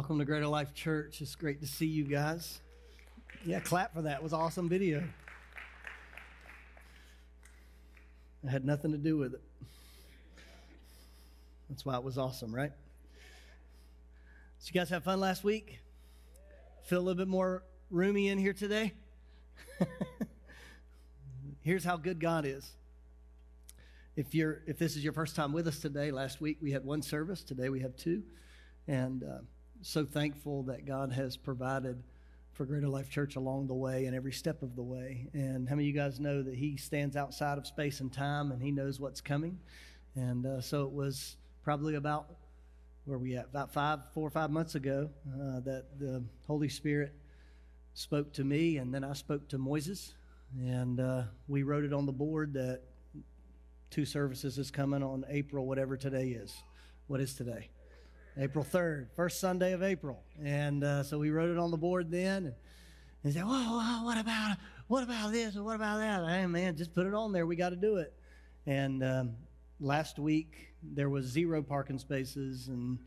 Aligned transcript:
Welcome 0.00 0.18
to 0.18 0.24
Greater 0.24 0.46
Life 0.46 0.72
Church. 0.72 1.20
It's 1.20 1.34
great 1.34 1.60
to 1.60 1.66
see 1.66 1.84
you 1.84 2.04
guys. 2.04 2.62
Yeah, 3.44 3.60
clap 3.60 3.92
for 3.92 4.00
that. 4.00 4.16
It 4.16 4.22
was 4.22 4.32
awesome 4.32 4.66
video. 4.66 5.04
I 8.48 8.50
had 8.50 8.64
nothing 8.64 8.92
to 8.92 8.96
do 8.96 9.18
with 9.18 9.34
it. 9.34 9.42
That's 11.68 11.84
why 11.84 11.96
it 11.96 12.02
was 12.02 12.16
awesome, 12.16 12.54
right? 12.54 12.72
So 14.60 14.70
you 14.72 14.80
guys 14.80 14.88
have 14.88 15.04
fun 15.04 15.20
last 15.20 15.44
week? 15.44 15.80
Feel 16.84 17.00
a 17.00 17.02
little 17.02 17.18
bit 17.18 17.28
more 17.28 17.62
roomy 17.90 18.28
in 18.28 18.38
here 18.38 18.54
today? 18.54 18.94
Here's 21.60 21.84
how 21.84 21.98
good 21.98 22.18
God 22.18 22.46
is. 22.46 22.72
If 24.16 24.34
you're 24.34 24.62
if 24.66 24.78
this 24.78 24.96
is 24.96 25.04
your 25.04 25.12
first 25.12 25.36
time 25.36 25.52
with 25.52 25.68
us 25.68 25.78
today, 25.78 26.10
last 26.10 26.40
week 26.40 26.56
we 26.62 26.72
had 26.72 26.86
one 26.86 27.02
service, 27.02 27.42
today 27.44 27.68
we 27.68 27.80
have 27.80 27.94
two. 27.96 28.22
And 28.88 29.22
uh, 29.22 29.40
so 29.82 30.04
thankful 30.04 30.64
that 30.64 30.86
God 30.86 31.12
has 31.12 31.36
provided 31.36 32.02
for 32.52 32.64
Greater 32.66 32.88
Life 32.88 33.08
Church 33.08 33.36
along 33.36 33.66
the 33.66 33.74
way 33.74 34.06
and 34.06 34.14
every 34.14 34.32
step 34.32 34.62
of 34.62 34.76
the 34.76 34.82
way. 34.82 35.28
And 35.32 35.68
how 35.68 35.76
many 35.76 35.88
of 35.88 35.94
you 35.94 36.00
guys 36.00 36.20
know 36.20 36.42
that 36.42 36.54
He 36.54 36.76
stands 36.76 37.16
outside 37.16 37.58
of 37.58 37.66
space 37.66 38.00
and 38.00 38.12
time 38.12 38.52
and 38.52 38.62
He 38.62 38.70
knows 38.70 39.00
what's 39.00 39.20
coming? 39.20 39.58
And 40.14 40.44
uh, 40.44 40.60
so 40.60 40.82
it 40.82 40.92
was 40.92 41.36
probably 41.62 41.94
about 41.94 42.34
where 43.04 43.18
we 43.18 43.36
at 43.36 43.46
about 43.46 43.72
five, 43.72 44.00
four 44.12 44.26
or 44.26 44.30
five 44.30 44.50
months 44.50 44.74
ago 44.74 45.08
uh, 45.28 45.60
that 45.60 45.98
the 45.98 46.22
Holy 46.46 46.68
Spirit 46.68 47.14
spoke 47.94 48.32
to 48.34 48.44
me, 48.44 48.76
and 48.76 48.94
then 48.94 49.04
I 49.04 49.14
spoke 49.14 49.48
to 49.48 49.58
Moises, 49.58 50.12
and 50.58 51.00
uh, 51.00 51.22
we 51.48 51.62
wrote 51.62 51.84
it 51.84 51.92
on 51.92 52.06
the 52.06 52.12
board 52.12 52.52
that 52.54 52.82
two 53.90 54.04
services 54.04 54.58
is 54.58 54.70
coming 54.70 55.02
on 55.02 55.24
April, 55.28 55.66
whatever 55.66 55.96
today 55.96 56.28
is. 56.28 56.54
What 57.08 57.20
is 57.20 57.34
today? 57.34 57.70
April 58.38 58.64
3rd, 58.64 59.08
first 59.14 59.40
Sunday 59.40 59.72
of 59.72 59.82
April. 59.82 60.22
And 60.42 60.84
uh, 60.84 61.02
so 61.02 61.18
we 61.18 61.30
wrote 61.30 61.50
it 61.50 61.58
on 61.58 61.70
the 61.70 61.76
board 61.76 62.10
then. 62.10 62.46
And, 62.46 62.54
and 63.24 63.32
said, 63.34 63.44
whoa, 63.44 64.04
what 64.04 64.18
about 64.18 64.56
what 64.88 65.02
about 65.04 65.32
this 65.32 65.54
what 65.54 65.76
about 65.76 65.98
that? 65.98 66.26
Hey, 66.28 66.46
man, 66.46 66.76
just 66.76 66.94
put 66.94 67.06
it 67.06 67.14
on 67.14 67.32
there. 67.32 67.46
We 67.46 67.56
got 67.56 67.70
to 67.70 67.76
do 67.76 67.96
it. 67.96 68.12
And 68.66 69.04
um, 69.04 69.32
last 69.78 70.18
week, 70.18 70.74
there 70.82 71.10
was 71.10 71.26
zero 71.26 71.62
parking 71.62 71.98
spaces 71.98 72.68
and, 72.68 72.98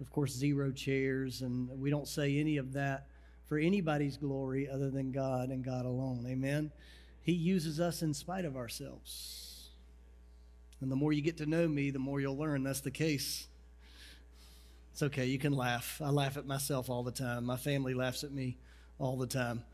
of 0.00 0.10
course, 0.10 0.32
zero 0.32 0.72
chairs. 0.72 1.42
And 1.42 1.68
we 1.80 1.90
don't 1.90 2.08
say 2.08 2.38
any 2.38 2.56
of 2.56 2.72
that 2.72 3.06
for 3.46 3.58
anybody's 3.58 4.16
glory 4.16 4.68
other 4.68 4.90
than 4.90 5.12
God 5.12 5.50
and 5.50 5.64
God 5.64 5.84
alone. 5.84 6.24
Amen. 6.28 6.70
He 7.20 7.32
uses 7.32 7.80
us 7.80 8.02
in 8.02 8.14
spite 8.14 8.44
of 8.44 8.56
ourselves. 8.56 9.70
And 10.80 10.90
the 10.90 10.96
more 10.96 11.12
you 11.12 11.20
get 11.20 11.36
to 11.38 11.46
know 11.46 11.68
me, 11.68 11.90
the 11.90 11.98
more 11.98 12.20
you'll 12.20 12.38
learn 12.38 12.62
that's 12.62 12.80
the 12.80 12.90
case. 12.90 13.48
It's 14.92 15.02
okay. 15.02 15.26
You 15.26 15.38
can 15.38 15.52
laugh. 15.52 16.00
I 16.04 16.10
laugh 16.10 16.36
at 16.36 16.46
myself 16.46 16.90
all 16.90 17.02
the 17.02 17.12
time. 17.12 17.44
My 17.44 17.56
family 17.56 17.94
laughs 17.94 18.24
at 18.24 18.32
me 18.32 18.56
all 18.98 19.16
the 19.16 19.26
time. 19.26 19.64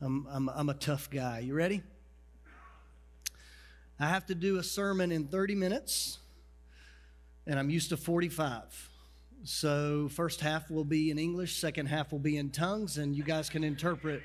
I'm, 0.00 0.26
I'm, 0.30 0.48
I'm 0.48 0.68
a 0.68 0.74
tough 0.74 1.10
guy. 1.10 1.40
You 1.40 1.54
ready? 1.54 1.82
I 4.00 4.06
have 4.06 4.26
to 4.26 4.34
do 4.34 4.58
a 4.58 4.62
sermon 4.62 5.10
in 5.10 5.26
30 5.26 5.56
minutes, 5.56 6.18
and 7.46 7.58
I'm 7.58 7.68
used 7.68 7.88
to 7.88 7.96
45. 7.96 8.88
So, 9.42 10.08
first 10.08 10.40
half 10.40 10.70
will 10.70 10.84
be 10.84 11.10
in 11.10 11.18
English, 11.18 11.56
second 11.56 11.86
half 11.86 12.12
will 12.12 12.18
be 12.18 12.36
in 12.36 12.50
tongues, 12.50 12.98
and 12.98 13.16
you 13.16 13.24
guys 13.24 13.48
can 13.48 13.64
interpret 13.64 14.22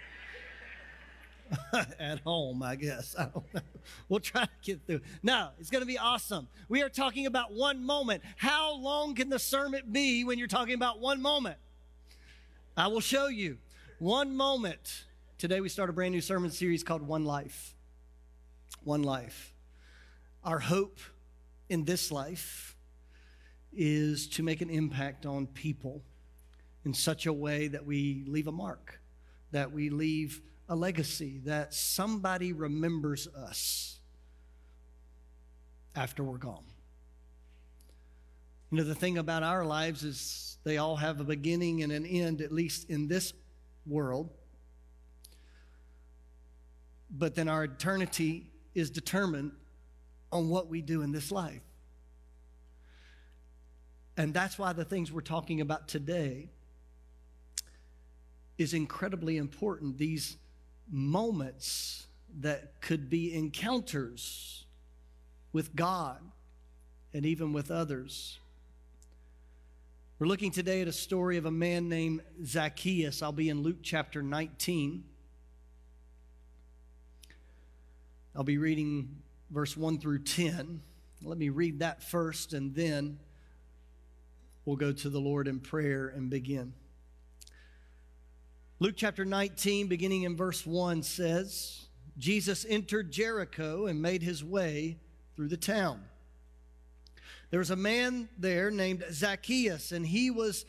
at 2.00 2.19
home, 2.22 2.64
I 2.64 2.75
guess. 2.75 3.16
I 3.18 3.25
don't 3.25 3.53
know. 3.53 3.62
We'll 4.08 4.22
try 4.22 4.46
to 4.46 4.50
get 4.62 4.86
through. 4.88 5.02
No, 5.24 5.50
it's 5.59 5.69
going 5.69 5.81
to 5.81 5.86
be 5.86 5.97
awesome. 5.97 6.47
We 6.69 6.81
are 6.84 6.90
talking 6.90 7.25
about 7.25 7.52
one 7.52 7.84
moment. 7.84 8.24
How 8.38 8.75
long 8.75 9.14
can 9.14 9.30
the 9.30 9.40
sermon 9.40 9.81
be 9.91 10.24
when 10.24 10.40
you're 10.40 10.47
talking 10.47 10.74
about 10.74 11.00
one 11.02 11.22
moment? 11.22 11.58
I 12.78 12.88
will 12.88 13.02
show 13.02 13.28
you. 13.28 13.58
One 14.00 14.38
moment. 14.38 15.03
Today 15.38 15.59
we 15.59 15.68
start 15.68 15.90
a 15.90 15.94
brand 15.94 16.14
new 16.14 16.22
sermon 16.22 16.50
series 16.50 16.81
called 16.81 17.02
One 17.02 17.25
Life. 17.25 17.75
One 18.84 19.03
Life. 19.03 19.53
Our 20.46 20.59
hope 20.59 21.00
in 21.68 21.84
this 21.84 22.09
life 22.12 22.78
is 23.74 24.28
to 24.30 24.44
make 24.44 24.62
an 24.62 24.70
impact 24.70 25.25
on 25.25 25.47
people 25.47 26.03
in 26.85 26.94
such 26.94 27.25
a 27.25 27.34
way 27.34 27.68
that 27.68 27.85
we 27.85 28.24
leave 28.28 28.47
a 28.47 28.52
mark, 28.52 29.02
that 29.52 29.72
we 29.72 29.90
leave 29.90 30.41
a 30.69 30.75
legacy 30.75 31.40
that 31.46 31.74
somebody 31.74 32.53
remembers 32.53 33.28
us 33.28 34.00
after 35.96 36.24
we're 36.24 36.38
gone. 36.38 36.63
You 38.72 38.78
know, 38.78 38.84
the 38.84 38.96
thing 38.96 39.18
about 39.18 39.44
our 39.44 39.66
lives 39.66 40.03
is 40.03 40.57
they 40.63 40.78
all 40.78 40.96
have 40.96 41.19
a 41.19 41.23
beginning 41.23 41.84
and 41.84 41.91
an 41.91 42.06
end, 42.06 42.41
at 42.41 42.52
least 42.52 42.90
in 42.90 43.07
this 43.07 43.34
world. 43.85 44.29
But 47.12 47.35
then 47.35 47.47
our 47.47 47.66
eternity 47.66 48.50
is 48.73 48.90
determined 48.90 49.52
on 50.31 50.50
what 50.50 50.68
we 50.68 50.81
do 50.81 51.03
in 51.03 51.12
this 51.12 51.31
life. 51.31 51.62
And 54.18 54.34
that's 54.34 54.57
why 54.57 54.73
the 54.73 54.85
things 54.85 55.12
we're 55.12 55.22
talking 55.22 55.62
about 55.62 55.88
today 55.88 56.50
is 58.57 58.73
incredibly 58.73 59.38
important. 59.38 59.97
These 59.97 60.38
moments 60.93 62.05
that 62.41 62.79
could 62.79 63.09
be 63.09 63.33
encounters 63.33 64.65
with 65.51 65.75
God 65.75 66.19
and 67.13 67.25
even 67.25 67.51
with 67.51 67.71
others. 67.71 68.37
We're 70.19 70.27
looking 70.27 70.51
today 70.51 70.81
at 70.81 70.87
a 70.87 70.93
story 70.93 71.37
of 71.37 71.45
a 71.45 71.51
man 71.51 71.89
named 71.89 72.21
Zacchaeus. 72.45 73.23
I'll 73.23 73.31
be 73.31 73.49
in 73.49 73.63
Luke 73.63 73.79
chapter 73.81 74.21
19. 74.21 75.03
I'll 78.35 78.43
be 78.43 78.59
reading 78.59 79.17
verse 79.49 79.75
1 79.75 79.97
through 79.97 80.19
10. 80.19 80.81
Let 81.23 81.37
me 81.37 81.49
read 81.49 81.79
that 81.79 82.03
first, 82.03 82.53
and 82.53 82.75
then 82.75 83.17
we'll 84.65 84.75
go 84.75 84.91
to 84.91 85.09
the 85.09 85.19
Lord 85.19 85.47
in 85.47 85.59
prayer 85.59 86.07
and 86.07 86.29
begin. 86.29 86.73
Luke 88.83 88.95
chapter 88.97 89.23
19, 89.23 89.87
beginning 89.87 90.23
in 90.23 90.35
verse 90.35 90.66
1, 90.66 91.03
says 91.03 91.85
Jesus 92.17 92.66
entered 92.67 93.13
Jericho 93.13 93.85
and 93.85 94.02
made 94.02 94.22
his 94.22 94.43
way 94.43 94.97
through 95.37 95.47
the 95.47 95.55
town. 95.55 96.03
There 97.49 97.59
was 97.59 97.69
a 97.69 97.78
man 97.78 98.28
there 98.37 98.69
named 98.72 99.05
Zacchaeus, 99.09 99.93
and 99.93 100.05
he 100.05 100.29
was 100.31 100.66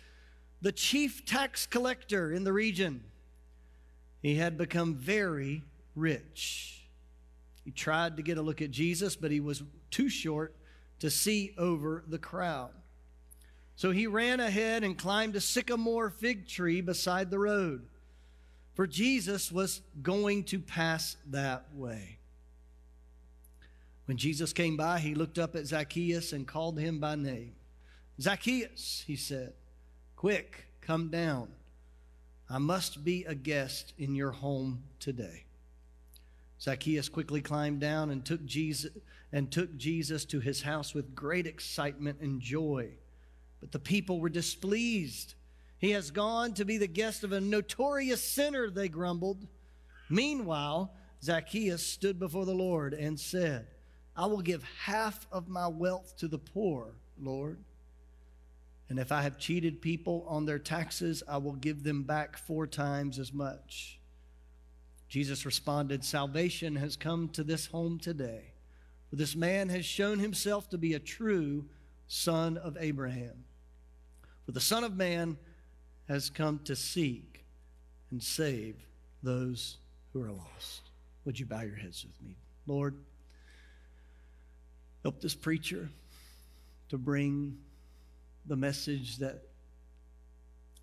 the 0.62 0.71
chief 0.71 1.25
tax 1.25 1.67
collector 1.67 2.31
in 2.31 2.44
the 2.44 2.53
region. 2.53 3.03
He 4.23 4.37
had 4.37 4.56
become 4.56 4.94
very 4.94 5.65
rich. 5.97 6.87
He 7.65 7.73
tried 7.73 8.17
to 8.19 8.23
get 8.23 8.39
a 8.39 8.43
look 8.43 8.62
at 8.62 8.71
Jesus, 8.71 9.17
but 9.17 9.33
he 9.33 9.41
was 9.41 9.65
too 9.91 10.09
short 10.09 10.55
to 11.00 11.11
see 11.11 11.53
over 11.59 12.05
the 12.06 12.21
crowd. 12.21 12.71
So 13.75 13.91
he 13.91 14.06
ran 14.06 14.39
ahead 14.39 14.85
and 14.85 14.97
climbed 14.97 15.35
a 15.35 15.41
sycamore 15.41 16.11
fig 16.11 16.47
tree 16.47 16.81
beside 16.81 17.33
the 17.33 17.41
road 17.41 17.89
for 18.75 18.87
Jesus 18.87 19.50
was 19.50 19.81
going 20.03 20.44
to 20.44 20.59
pass 20.59 21.17
that 21.31 21.67
way. 21.75 22.19
When 24.06 24.17
Jesus 24.17 24.53
came 24.53 24.76
by, 24.76 24.99
he 24.99 25.15
looked 25.15 25.38
up 25.38 25.56
at 25.56 25.67
Zacchaeus 25.67 26.32
and 26.32 26.47
called 26.47 26.79
him 26.79 26.99
by 26.99 27.15
name. 27.15 27.55
Zacchaeus, 28.21 29.05
he 29.06 29.17
said, 29.17 29.55
quick, 30.17 30.67
come 30.81 31.09
down. 31.09 31.49
I 32.50 32.59
must 32.59 33.05
be 33.05 33.25
a 33.25 33.35
guest 33.35 33.94
in 33.97 34.15
your 34.15 34.31
home 34.32 34.82
today. 35.00 35.44
Zacchaeus 36.61 37.09
quickly 37.09 37.41
climbed 37.41 37.81
down 37.81 38.11
and 38.11 38.25
took 38.25 38.44
Jesus 38.44 38.93
and 39.32 39.50
took 39.50 39.77
Jesus 39.77 40.25
to 40.27 40.41
his 40.41 40.62
house 40.62 40.94
with 40.94 41.15
great 41.15 41.47
excitement 41.47 42.20
and 42.20 42.41
joy. 42.41 42.91
But 43.61 43.73
the 43.73 43.79
people 43.79 44.20
were 44.20 44.29
displeased 44.29 45.35
he 45.79 45.91
has 45.91 46.11
gone 46.11 46.55
to 46.55 46.65
be 46.65 46.79
the 46.79 46.87
guest 46.87 47.25
of 47.25 47.32
a 47.32 47.41
notorious 47.41 48.23
sinner, 48.23 48.71
they 48.71 48.88
grumbled. 48.88 49.47
Meanwhile, 50.09 50.93
Zacchaeus 51.23 51.85
stood 51.85 52.19
before 52.19 52.44
the 52.44 52.55
Lord 52.55 52.94
and 52.94 53.19
said, 53.19 53.67
I 54.17 54.26
will 54.26 54.43
give 54.43 54.62
half 54.85 55.26
of 55.32 55.49
my 55.49 55.69
wealth 55.69 56.17
to 56.19 56.29
the 56.29 56.38
poor, 56.38 56.94
Lord. 57.21 57.59
And 58.88 58.99
if 58.99 59.11
I 59.11 59.23
have 59.23 59.38
cheated 59.38 59.81
people 59.81 60.25
on 60.29 60.44
their 60.44 60.59
taxes, 60.59 61.23
I 61.26 61.38
will 61.38 61.55
give 61.55 61.82
them 61.82 62.03
back 62.03 62.37
four 62.37 62.67
times 62.67 63.19
as 63.19 63.32
much. 63.32 63.99
Jesus 65.09 65.47
responded, 65.47 66.05
Salvation 66.05 66.77
has 66.77 66.97
come 66.97 67.29
to 67.31 67.43
this 67.43 67.67
home 67.67 67.99
today, 67.99 68.53
for 69.11 69.17
this 69.17 69.35
man 69.35 69.69
has 69.70 69.85
shown 69.85 70.19
himself 70.19 70.69
to 70.70 70.79
be 70.79 70.94
a 70.94 70.99
true 70.99 71.65
son 72.06 72.56
of 72.59 72.77
Abraham. 72.79 73.44
For 74.44 74.53
the 74.53 74.61
Son 74.61 74.85
of 74.85 74.97
Man 74.97 75.38
has 76.09 76.31
come 76.31 76.61
to 76.65 76.77
seek 76.77 77.45
and 78.11 78.23
save 78.23 78.77
those 79.23 79.79
who 80.12 80.23
are 80.23 80.31
lost. 80.31 80.91
Would 81.25 81.39
you 81.39 81.47
bow 81.47 81.62
your 81.62 81.77
heads 81.77 82.05
with 82.05 82.21
me? 82.23 82.37
Lord, 82.67 82.95
help 85.03 85.21
this 85.21 85.35
preacher 85.35 85.89
to 86.91 86.99
bring 86.99 87.59
the 88.47 88.56
message 88.56 89.19
that 89.19 89.43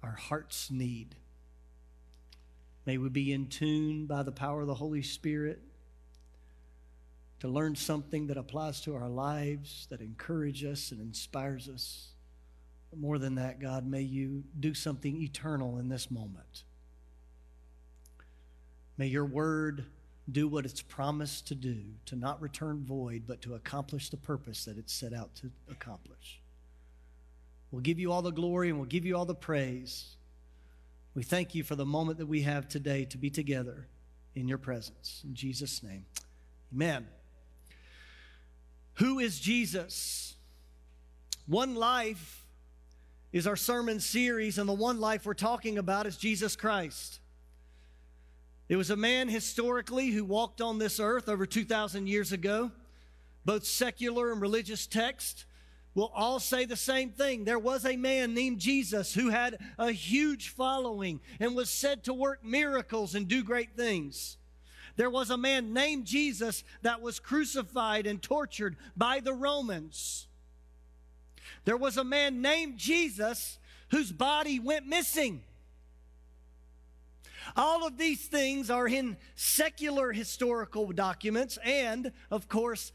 our 0.04 0.16
hearts 0.16 0.72
need. 0.72 1.16
May 2.86 2.98
we 2.98 3.10
be 3.10 3.32
in 3.32 3.48
tune 3.48 4.08
by 4.08 4.24
the 4.24 4.32
power 4.32 4.62
of 4.62 4.68
the 4.68 4.74
Holy 4.74 5.04
Spirit 5.04 5.60
to 7.40 7.48
learn 7.48 7.76
something 7.76 8.28
that 8.28 8.38
applies 8.38 8.82
to 8.82 8.96
our 8.96 9.10
lives, 9.10 9.88
that 9.90 10.02
encourages 10.02 10.72
us 10.72 10.92
and 10.92 11.02
inspires 11.02 11.70
us. 11.70 12.11
But 12.92 13.00
more 13.00 13.18
than 13.18 13.36
that, 13.36 13.60
God, 13.60 13.88
may 13.88 14.02
you 14.02 14.44
do 14.60 14.74
something 14.74 15.22
eternal 15.22 15.80
in 15.80 15.90
this 15.90 16.12
moment. 16.12 16.64
May 18.98 19.08
your 19.08 19.26
word 19.26 19.86
do 20.32 20.48
what 20.48 20.66
it's 20.66 20.82
promised 20.82 21.48
to 21.48 21.56
do, 21.56 21.78
to 22.06 22.16
not 22.16 22.42
return 22.42 22.84
void, 22.86 23.24
but 23.26 23.42
to 23.42 23.56
accomplish 23.56 24.10
the 24.10 24.18
purpose 24.18 24.66
that 24.66 24.78
it's 24.78 24.94
set 24.94 25.14
out 25.14 25.34
to 25.36 25.50
accomplish. 25.70 26.40
We'll 27.72 27.82
give 27.82 28.00
you 28.00 28.12
all 28.12 28.22
the 28.22 28.32
glory 28.32 28.70
and 28.70 28.78
we'll 28.78 28.88
give 28.88 29.06
you 29.06 29.18
all 29.18 29.26
the 29.26 29.34
praise. 29.34 30.18
We 31.16 31.24
thank 31.24 31.56
you 31.56 31.64
for 31.64 31.76
the 31.76 31.86
moment 31.86 32.20
that 32.20 32.28
we 32.28 32.42
have 32.44 32.68
today 32.68 33.06
to 33.06 33.18
be 33.18 33.30
together 33.30 33.88
in 34.36 34.48
your 34.48 34.58
presence. 34.58 35.22
In 35.26 35.34
Jesus' 35.34 35.82
name, 35.82 36.06
amen. 36.74 37.08
Who 38.96 39.20
is 39.20 39.40
Jesus? 39.40 40.36
One 41.48 41.76
life 41.76 42.41
is 43.32 43.48
our 43.48 43.56
sermon 43.56 44.00
series, 44.00 44.58
and 44.58 44.68
the 44.68 44.74
one 44.74 45.00
life 45.00 45.26
we're 45.26 45.34
talking 45.34 45.78
about 45.78 46.06
is 46.06 46.18
Jesus 46.18 46.56
Christ. 46.56 47.20
It 48.68 48.76
was 48.76 48.90
a 48.90 48.96
man 48.96 49.30
historically 49.30 50.12
who 50.12 50.24
walked 50.24 50.62
on 50.62 50.78
this 50.78 51.00
earth 51.00 51.30
over 51.30 51.46
2,000 51.46 52.08
years 52.08 52.32
ago. 52.32 52.72
Both 53.44 53.66
secular 53.66 54.32
and 54.32 54.42
religious 54.42 54.88
texts 54.88 55.46
will 55.94 56.12
all 56.16 56.40
say 56.40 56.66
the 56.66 56.76
same 56.76 57.10
thing. 57.10 57.44
There 57.44 57.60
was 57.60 57.86
a 57.86 57.98
man 57.98 58.34
named 58.34 58.60
Jesus 58.60 59.14
who 59.14 59.30
had 59.30 59.58
a 59.78 59.92
huge 59.92 60.50
following 60.50 61.20
and 61.40 61.56
was 61.56 61.70
said 61.70 62.04
to 62.06 62.14
work 62.14 62.46
miracles 62.46 63.14
and 63.16 63.28
do 63.28 63.44
great 63.44 63.76
things. 63.76 64.38
There 64.96 65.10
was 65.10 65.30
a 65.30 65.38
man 65.38 65.74
named 65.74 66.06
Jesus 66.06 66.64
that 66.82 67.02
was 67.02 67.20
crucified 67.20 68.06
and 68.06 68.22
tortured 68.22 68.78
by 68.96 69.20
the 69.20 69.34
Romans. 69.34 70.28
There 71.66 71.78
was 71.78 71.98
a 71.98 72.04
man 72.04 72.42
named 72.42 72.78
Jesus 72.78 73.60
whose 73.90 74.12
body 74.12 74.60
went 74.60 74.88
missing. 74.88 75.44
All 77.56 77.86
of 77.86 77.98
these 77.98 78.28
things 78.28 78.70
are 78.70 78.88
in 78.88 79.18
secular 79.36 80.12
historical 80.12 80.92
documents, 80.92 81.58
and 81.64 82.12
of 82.30 82.48
course, 82.48 82.92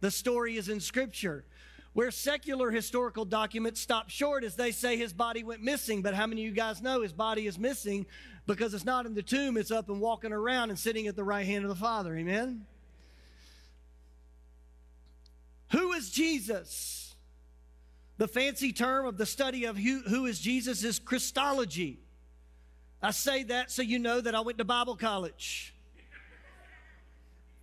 the 0.00 0.10
story 0.10 0.56
is 0.56 0.68
in 0.68 0.80
Scripture. 0.80 1.44
Where 1.92 2.10
secular 2.10 2.70
historical 2.70 3.24
documents 3.24 3.80
stop 3.80 4.08
short 4.08 4.44
is 4.44 4.54
they 4.54 4.70
say 4.70 4.96
his 4.96 5.12
body 5.12 5.42
went 5.42 5.62
missing, 5.62 6.00
but 6.00 6.14
how 6.14 6.26
many 6.26 6.42
of 6.42 6.46
you 6.46 6.54
guys 6.54 6.80
know 6.80 7.02
his 7.02 7.12
body 7.12 7.46
is 7.46 7.58
missing 7.58 8.06
because 8.46 8.72
it's 8.72 8.84
not 8.84 9.04
in 9.04 9.14
the 9.14 9.22
tomb, 9.22 9.56
it's 9.56 9.70
up 9.70 9.88
and 9.88 10.00
walking 10.00 10.32
around 10.32 10.70
and 10.70 10.78
sitting 10.78 11.08
at 11.08 11.16
the 11.16 11.24
right 11.24 11.46
hand 11.46 11.64
of 11.64 11.68
the 11.68 11.74
Father? 11.74 12.16
Amen? 12.16 12.66
Who 15.72 15.92
is 15.92 16.10
Jesus? 16.10 16.97
The 18.18 18.28
fancy 18.28 18.72
term 18.72 19.06
of 19.06 19.16
the 19.16 19.26
study 19.26 19.64
of 19.64 19.76
who, 19.76 20.00
who 20.00 20.26
is 20.26 20.40
Jesus 20.40 20.82
is 20.84 20.98
Christology. 20.98 22.00
I 23.00 23.12
say 23.12 23.44
that 23.44 23.70
so 23.70 23.80
you 23.80 24.00
know 24.00 24.20
that 24.20 24.34
I 24.34 24.40
went 24.40 24.58
to 24.58 24.64
Bible 24.64 24.96
college. 24.96 25.72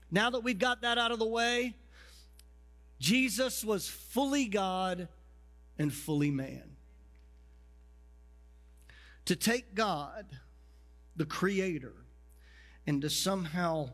Now 0.09 0.29
that 0.29 0.39
we've 0.39 0.57
got 0.57 0.81
that 0.81 0.97
out 0.97 1.11
of 1.11 1.19
the 1.19 1.27
way, 1.27 1.75
Jesus 2.99 3.65
was 3.65 3.87
fully 3.87 4.45
God 4.45 5.09
and 5.77 5.93
fully 5.93 6.31
man. 6.31 6.63
To 9.25 9.35
take 9.35 9.75
God, 9.75 10.25
the 11.17 11.25
Creator, 11.25 11.93
and 12.87 13.01
to 13.01 13.09
somehow 13.09 13.89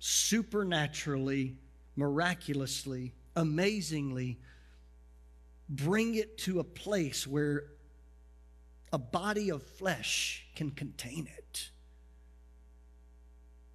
supernaturally, 0.00 1.56
miraculously, 1.94 3.12
amazingly 3.36 4.40
bring 5.68 6.14
it 6.14 6.38
to 6.38 6.60
a 6.60 6.64
place 6.64 7.26
where 7.26 7.64
a 8.92 8.98
body 8.98 9.50
of 9.50 9.62
flesh 9.62 10.46
can 10.54 10.70
contain 10.70 11.28
it 11.36 11.70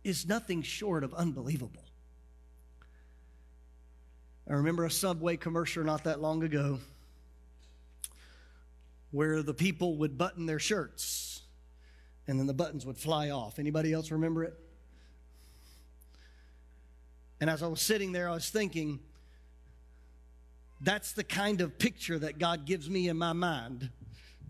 is 0.04 0.28
nothing 0.28 0.62
short 0.62 1.04
of 1.04 1.14
unbelievable. 1.14 1.84
I 4.50 4.54
remember 4.54 4.86
a 4.86 4.92
Subway 4.92 5.38
commercial 5.38 5.84
not 5.84 6.04
that 6.04 6.20
long 6.20 6.44
ago 6.44 6.80
where 9.12 9.42
the 9.42 9.54
people 9.54 9.98
would 9.98 10.18
button 10.18 10.46
their 10.46 10.60
shirts 10.60 11.44
and 12.28 12.40
then 12.40 12.48
the 12.48 12.54
buttons 12.54 12.86
would 12.86 12.98
fly 12.98 13.30
off. 13.30 13.60
Anybody 13.60 13.94
else 13.94 14.12
remember 14.12 14.44
it? 14.44 14.60
And 17.40 17.50
as 17.50 17.62
I 17.62 17.68
was 17.68 17.82
sitting 17.82 18.12
there, 18.12 18.30
I 18.30 18.34
was 18.34 18.50
thinking, 18.50 19.00
that's 20.84 21.14
the 21.14 21.24
kind 21.24 21.62
of 21.62 21.80
picture 21.80 22.20
that 22.20 22.38
God 22.38 22.66
gives 22.66 22.90
me 22.90 23.08
in 23.08 23.18
my 23.18 23.32
mind 23.32 23.90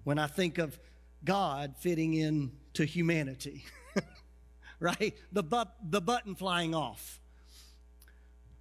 when 0.03 0.17
I 0.17 0.25
think 0.25 0.57
of 0.57 0.79
God 1.23 1.75
fitting 1.77 2.15
in 2.15 2.51
to 2.73 2.85
humanity, 2.85 3.65
right? 4.79 5.15
The, 5.31 5.67
the 5.87 6.01
button 6.01 6.33
flying 6.35 6.73
off. 6.73 7.21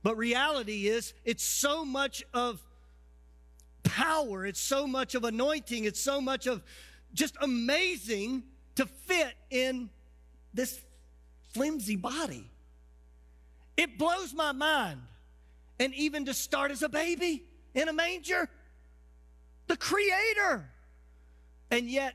But 0.03 0.19
reality 0.19 0.87
is, 0.87 1.15
it's 1.25 1.43
so 1.43 1.85
much 1.85 2.23
of 2.35 2.61
power, 3.85 4.45
it's 4.45 4.61
so 4.61 4.87
much 4.87 5.15
of 5.15 5.25
anointing, 5.25 5.85
it's 5.85 6.01
so 6.01 6.21
much 6.21 6.47
of 6.47 6.63
just 7.15 7.37
amazing 7.41 8.43
to 8.75 8.85
fit 8.85 9.35
in 9.51 9.89
this 10.53 10.79
flimsy 11.55 11.97
body. 11.97 12.51
It 13.77 13.99
blows 13.99 14.35
my 14.35 14.53
mind. 14.53 15.01
And 15.81 15.95
even 15.95 16.27
to 16.27 16.35
start 16.35 16.71
as 16.71 16.83
a 16.83 16.89
baby 16.89 17.45
in 17.75 17.89
a 17.89 17.93
manger, 17.93 18.49
the 19.67 19.77
Creator. 19.77 20.69
And 21.71 21.89
yet, 21.89 22.15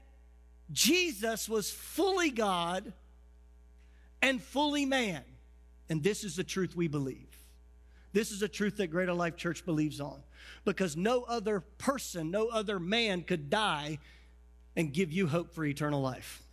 Jesus 0.72 1.48
was 1.48 1.72
fully 1.72 2.30
God 2.30 2.94
and 4.22 4.42
fully 4.42 4.86
man. 4.86 5.24
And 5.90 6.04
this 6.04 6.24
is 6.24 6.36
the 6.36 6.44
truth 6.44 6.76
we 6.76 6.88
believe. 6.88 7.28
This 8.14 8.32
is 8.32 8.42
a 8.42 8.48
truth 8.48 8.78
that 8.78 8.88
Greater 8.88 9.14
Life 9.14 9.38
Church 9.38 9.66
believes 9.66 10.02
on 10.02 10.22
because 10.66 10.98
no 10.98 11.24
other 11.24 11.60
person, 11.60 12.32
no 12.32 12.48
other 12.48 12.80
man 12.80 13.22
could 13.22 13.50
die 13.50 14.00
and 14.76 14.94
give 14.94 15.12
you 15.12 15.28
hope 15.28 15.54
for 15.54 15.64
eternal 15.66 16.02
life. 16.02 16.44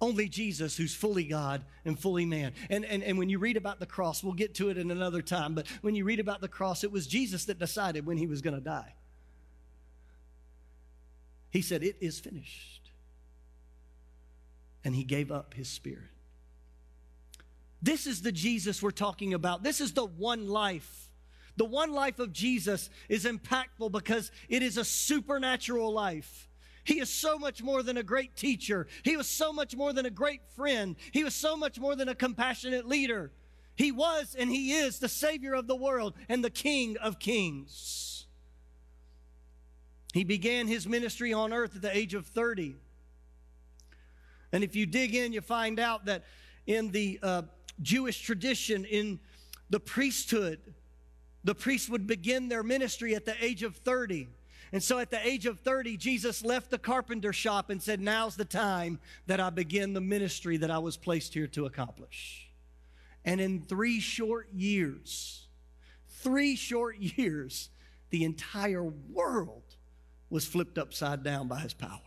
Only 0.00 0.28
Jesus, 0.28 0.76
who's 0.76 0.94
fully 0.94 1.24
God 1.24 1.64
and 1.84 1.98
fully 1.98 2.26
man. 2.26 2.52
And, 2.68 2.84
and, 2.84 3.02
and 3.02 3.16
when 3.16 3.30
you 3.30 3.38
read 3.38 3.56
about 3.56 3.80
the 3.80 3.86
cross, 3.86 4.22
we'll 4.22 4.34
get 4.34 4.54
to 4.56 4.68
it 4.68 4.76
in 4.76 4.90
another 4.90 5.22
time, 5.22 5.54
but 5.54 5.66
when 5.80 5.94
you 5.94 6.04
read 6.04 6.20
about 6.20 6.40
the 6.40 6.48
cross, 6.48 6.84
it 6.84 6.92
was 6.92 7.06
Jesus 7.06 7.46
that 7.46 7.58
decided 7.58 8.04
when 8.04 8.18
he 8.18 8.26
was 8.26 8.42
going 8.42 8.54
to 8.54 8.60
die. 8.60 8.94
He 11.48 11.62
said, 11.62 11.82
It 11.82 11.96
is 12.00 12.20
finished. 12.20 12.90
And 14.84 14.94
he 14.94 15.02
gave 15.02 15.32
up 15.32 15.54
his 15.54 15.68
spirit. 15.68 16.10
This 17.82 18.06
is 18.06 18.22
the 18.22 18.32
Jesus 18.32 18.82
we're 18.82 18.90
talking 18.90 19.32
about. 19.32 19.62
This 19.62 19.80
is 19.80 19.92
the 19.92 20.04
one 20.04 20.48
life. 20.48 21.08
The 21.56 21.64
one 21.64 21.92
life 21.92 22.18
of 22.18 22.32
Jesus 22.32 22.90
is 23.08 23.24
impactful 23.24 23.90
because 23.90 24.30
it 24.48 24.62
is 24.62 24.76
a 24.76 24.84
supernatural 24.84 25.92
life. 25.92 26.48
He 26.86 27.00
is 27.00 27.10
so 27.10 27.36
much 27.36 27.64
more 27.64 27.82
than 27.82 27.96
a 27.96 28.02
great 28.04 28.36
teacher. 28.36 28.86
He 29.02 29.16
was 29.16 29.26
so 29.26 29.52
much 29.52 29.74
more 29.74 29.92
than 29.92 30.06
a 30.06 30.10
great 30.10 30.42
friend. 30.54 30.94
He 31.10 31.24
was 31.24 31.34
so 31.34 31.56
much 31.56 31.80
more 31.80 31.96
than 31.96 32.08
a 32.08 32.14
compassionate 32.14 32.86
leader. 32.86 33.32
He 33.74 33.90
was 33.90 34.36
and 34.38 34.48
he 34.48 34.72
is 34.72 35.00
the 35.00 35.08
Savior 35.08 35.54
of 35.54 35.66
the 35.66 35.74
world 35.74 36.14
and 36.28 36.44
the 36.44 36.50
King 36.50 36.96
of 36.98 37.18
kings. 37.18 38.26
He 40.14 40.22
began 40.22 40.68
his 40.68 40.86
ministry 40.86 41.32
on 41.32 41.52
earth 41.52 41.74
at 41.74 41.82
the 41.82 41.94
age 41.94 42.14
of 42.14 42.24
30. 42.26 42.76
And 44.52 44.62
if 44.62 44.76
you 44.76 44.86
dig 44.86 45.14
in, 45.16 45.32
you 45.32 45.40
find 45.40 45.80
out 45.80 46.06
that 46.06 46.24
in 46.68 46.92
the 46.92 47.18
uh, 47.20 47.42
Jewish 47.82 48.20
tradition, 48.20 48.84
in 48.84 49.18
the 49.70 49.80
priesthood, 49.80 50.60
the 51.42 51.54
priests 51.54 51.88
would 51.88 52.06
begin 52.06 52.48
their 52.48 52.62
ministry 52.62 53.16
at 53.16 53.24
the 53.24 53.34
age 53.44 53.64
of 53.64 53.74
30. 53.76 54.28
And 54.72 54.82
so 54.82 54.98
at 54.98 55.10
the 55.10 55.26
age 55.26 55.46
of 55.46 55.60
30, 55.60 55.96
Jesus 55.96 56.44
left 56.44 56.70
the 56.70 56.78
carpenter 56.78 57.32
shop 57.32 57.70
and 57.70 57.82
said, 57.82 58.00
Now's 58.00 58.36
the 58.36 58.44
time 58.44 58.98
that 59.26 59.40
I 59.40 59.50
begin 59.50 59.92
the 59.92 60.00
ministry 60.00 60.56
that 60.58 60.70
I 60.70 60.78
was 60.78 60.96
placed 60.96 61.34
here 61.34 61.46
to 61.48 61.66
accomplish. 61.66 62.50
And 63.24 63.40
in 63.40 63.62
three 63.62 64.00
short 64.00 64.48
years, 64.52 65.46
three 66.08 66.56
short 66.56 66.96
years, 66.98 67.70
the 68.10 68.24
entire 68.24 68.84
world 68.84 69.62
was 70.30 70.44
flipped 70.44 70.78
upside 70.78 71.22
down 71.22 71.48
by 71.48 71.60
his 71.60 71.74
power. 71.74 72.00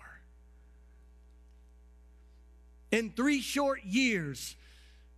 In 2.92 3.12
three 3.12 3.42
short 3.42 3.84
years, 3.84 4.56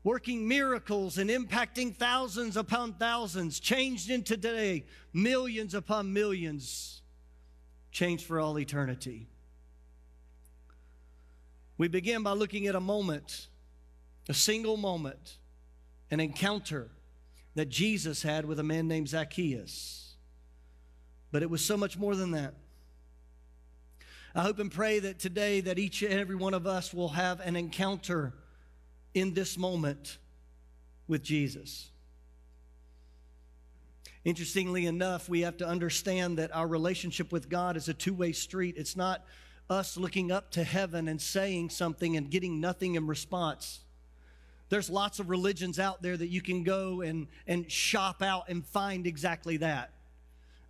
working 0.03 0.47
miracles 0.47 1.17
and 1.17 1.29
impacting 1.29 1.95
thousands 1.95 2.57
upon 2.57 2.93
thousands, 2.93 3.59
changed 3.59 4.09
into 4.09 4.35
today, 4.35 4.85
millions 5.13 5.73
upon 5.73 6.11
millions, 6.11 7.00
changed 7.91 8.25
for 8.25 8.39
all 8.39 8.57
eternity. 8.57 9.27
We 11.77 11.87
begin 11.87 12.23
by 12.23 12.31
looking 12.31 12.67
at 12.67 12.75
a 12.75 12.79
moment, 12.79 13.47
a 14.29 14.33
single 14.33 14.77
moment, 14.77 15.37
an 16.09 16.19
encounter 16.19 16.89
that 17.55 17.69
Jesus 17.69 18.23
had 18.23 18.45
with 18.45 18.59
a 18.59 18.63
man 18.63 18.87
named 18.87 19.09
Zacchaeus. 19.09 20.15
But 21.31 21.43
it 21.43 21.49
was 21.49 21.63
so 21.63 21.77
much 21.77 21.97
more 21.97 22.15
than 22.15 22.31
that. 22.31 22.53
I 24.33 24.43
hope 24.43 24.59
and 24.59 24.71
pray 24.71 24.99
that 24.99 25.19
today 25.19 25.59
that 25.61 25.77
each 25.77 26.01
and 26.03 26.13
every 26.13 26.35
one 26.35 26.53
of 26.53 26.65
us 26.65 26.93
will 26.93 27.09
have 27.09 27.41
an 27.41 27.55
encounter 27.55 28.33
in 29.13 29.33
this 29.33 29.57
moment 29.57 30.17
with 31.07 31.21
Jesus. 31.21 31.90
Interestingly 34.23 34.85
enough, 34.85 35.27
we 35.27 35.41
have 35.41 35.57
to 35.57 35.67
understand 35.67 36.37
that 36.37 36.55
our 36.55 36.67
relationship 36.67 37.31
with 37.31 37.49
God 37.49 37.75
is 37.75 37.89
a 37.89 37.93
two 37.93 38.13
way 38.13 38.31
street. 38.31 38.75
It's 38.77 38.95
not 38.95 39.25
us 39.69 39.97
looking 39.97 40.31
up 40.31 40.51
to 40.51 40.63
heaven 40.63 41.07
and 41.07 41.19
saying 41.19 41.69
something 41.69 42.17
and 42.17 42.29
getting 42.29 42.59
nothing 42.59 42.95
in 42.95 43.07
response. 43.07 43.79
There's 44.69 44.89
lots 44.89 45.19
of 45.19 45.29
religions 45.29 45.79
out 45.79 46.01
there 46.01 46.15
that 46.15 46.27
you 46.27 46.41
can 46.41 46.63
go 46.63 47.01
and, 47.01 47.27
and 47.47 47.69
shop 47.69 48.21
out 48.21 48.47
and 48.47 48.65
find 48.65 49.07
exactly 49.07 49.57
that. 49.57 49.91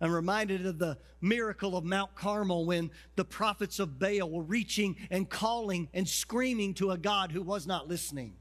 I'm 0.00 0.12
reminded 0.12 0.66
of 0.66 0.78
the 0.78 0.98
miracle 1.20 1.76
of 1.76 1.84
Mount 1.84 2.14
Carmel 2.16 2.64
when 2.64 2.90
the 3.14 3.24
prophets 3.24 3.78
of 3.78 4.00
Baal 4.00 4.28
were 4.28 4.42
reaching 4.42 4.96
and 5.10 5.30
calling 5.30 5.88
and 5.94 6.08
screaming 6.08 6.74
to 6.74 6.90
a 6.90 6.98
God 6.98 7.30
who 7.30 7.42
was 7.42 7.66
not 7.66 7.86
listening 7.86 8.34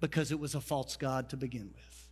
because 0.00 0.32
it 0.32 0.40
was 0.40 0.54
a 0.54 0.60
false 0.60 0.96
God 0.96 1.28
to 1.30 1.36
begin 1.36 1.70
with. 1.74 2.07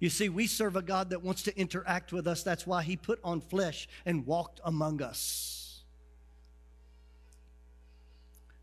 You 0.00 0.10
see, 0.10 0.28
we 0.28 0.46
serve 0.46 0.76
a 0.76 0.82
God 0.82 1.10
that 1.10 1.22
wants 1.22 1.42
to 1.44 1.58
interact 1.58 2.12
with 2.12 2.26
us. 2.26 2.42
That's 2.42 2.66
why 2.66 2.82
he 2.82 2.96
put 2.96 3.18
on 3.24 3.40
flesh 3.40 3.88
and 4.06 4.26
walked 4.26 4.60
among 4.64 5.02
us. 5.02 5.82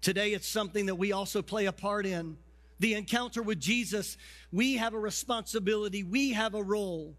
Today, 0.02 0.34
it's 0.34 0.48
something 0.48 0.86
that 0.86 0.96
we 0.96 1.12
also 1.12 1.42
play 1.42 1.66
a 1.66 1.72
part 1.72 2.06
in. 2.06 2.38
The 2.80 2.94
encounter 2.94 3.42
with 3.42 3.60
Jesus, 3.60 4.18
we 4.52 4.78
have 4.78 4.94
a 4.94 5.00
responsibility, 5.00 6.04
we 6.04 6.34
have 6.34 6.54
a 6.54 6.64
role. 6.64 7.16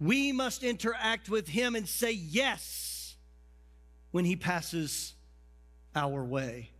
We 0.00 0.32
must 0.32 0.62
interact 0.62 1.28
with 1.28 1.48
him 1.48 1.74
and 1.74 1.88
say 1.88 2.12
yes 2.12 3.16
when 4.10 4.24
he 4.24 4.36
passes 4.36 5.14
our 5.94 6.24
way. 6.24 6.70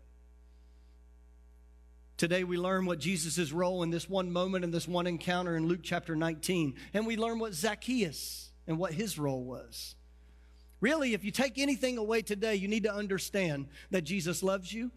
Today 2.18 2.42
we 2.42 2.58
learn 2.58 2.84
what 2.84 2.98
Jesus' 2.98 3.52
role 3.52 3.84
in 3.84 3.90
this 3.90 4.08
one 4.08 4.32
moment 4.32 4.64
and 4.64 4.74
this 4.74 4.88
one 4.88 5.06
encounter 5.06 5.56
in 5.56 5.68
Luke 5.68 5.80
chapter 5.84 6.16
19. 6.16 6.74
And 6.92 7.06
we 7.06 7.16
learn 7.16 7.38
what 7.38 7.54
Zacchaeus 7.54 8.50
and 8.66 8.76
what 8.76 8.92
his 8.92 9.20
role 9.20 9.44
was. 9.44 9.94
Really, 10.80 11.14
if 11.14 11.22
you 11.22 11.30
take 11.30 11.58
anything 11.58 11.96
away 11.96 12.22
today, 12.22 12.56
you 12.56 12.66
need 12.66 12.82
to 12.82 12.92
understand 12.92 13.68
that 13.92 14.02
Jesus 14.02 14.42
loves 14.42 14.72
you. 14.72 14.90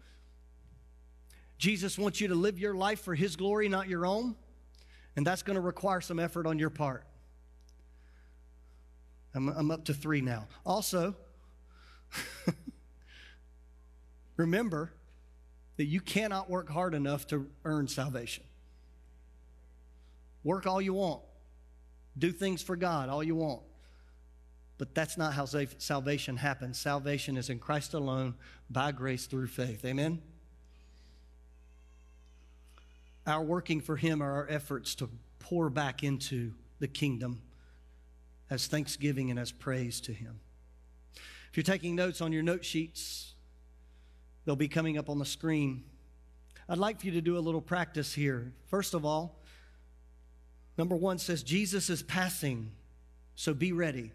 Jesus 1.58 1.96
wants 1.96 2.20
you 2.20 2.26
to 2.26 2.34
live 2.34 2.58
your 2.58 2.74
life 2.74 3.00
for 3.00 3.14
his 3.14 3.36
glory, 3.36 3.68
not 3.68 3.88
your 3.88 4.04
own. 4.04 4.34
And 5.14 5.24
that's 5.24 5.44
going 5.44 5.54
to 5.54 5.60
require 5.60 6.00
some 6.00 6.18
effort 6.18 6.44
on 6.44 6.58
your 6.58 6.70
part. 6.70 7.04
I'm, 9.32 9.48
I'm 9.48 9.70
up 9.70 9.84
to 9.84 9.94
three 9.94 10.22
now. 10.22 10.48
Also, 10.66 11.14
remember, 14.36 14.92
that 15.76 15.84
you 15.84 16.00
cannot 16.00 16.50
work 16.50 16.68
hard 16.68 16.94
enough 16.94 17.26
to 17.28 17.48
earn 17.64 17.88
salvation. 17.88 18.44
Work 20.44 20.66
all 20.66 20.80
you 20.80 20.94
want, 20.94 21.22
do 22.18 22.32
things 22.32 22.62
for 22.62 22.76
God 22.76 23.08
all 23.08 23.22
you 23.22 23.36
want. 23.36 23.62
But 24.78 24.94
that's 24.94 25.16
not 25.16 25.34
how 25.34 25.44
salvation 25.44 26.36
happens. 26.36 26.76
Salvation 26.76 27.36
is 27.36 27.50
in 27.50 27.60
Christ 27.60 27.94
alone, 27.94 28.34
by 28.68 28.90
grace 28.90 29.26
through 29.26 29.46
faith. 29.46 29.84
Amen? 29.84 30.20
Our 33.26 33.42
working 33.42 33.80
for 33.80 33.96
Him 33.96 34.20
are 34.22 34.32
our 34.32 34.46
efforts 34.50 34.96
to 34.96 35.08
pour 35.38 35.70
back 35.70 36.02
into 36.02 36.54
the 36.80 36.88
kingdom 36.88 37.42
as 38.50 38.66
thanksgiving 38.66 39.30
and 39.30 39.38
as 39.38 39.52
praise 39.52 40.00
to 40.00 40.12
Him. 40.12 40.40
If 41.50 41.56
you're 41.56 41.62
taking 41.62 41.94
notes 41.94 42.20
on 42.20 42.32
your 42.32 42.42
note 42.42 42.64
sheets, 42.64 43.31
They'll 44.44 44.56
be 44.56 44.68
coming 44.68 44.98
up 44.98 45.08
on 45.08 45.18
the 45.18 45.24
screen. 45.24 45.84
I'd 46.68 46.78
like 46.78 47.00
for 47.00 47.06
you 47.06 47.12
to 47.12 47.20
do 47.20 47.36
a 47.36 47.40
little 47.40 47.60
practice 47.60 48.12
here. 48.12 48.52
First 48.66 48.94
of 48.94 49.04
all, 49.04 49.38
number 50.78 50.96
one 50.96 51.18
says, 51.18 51.42
Jesus 51.42 51.90
is 51.90 52.02
passing, 52.02 52.70
so 53.34 53.54
be 53.54 53.72
ready. 53.72 54.12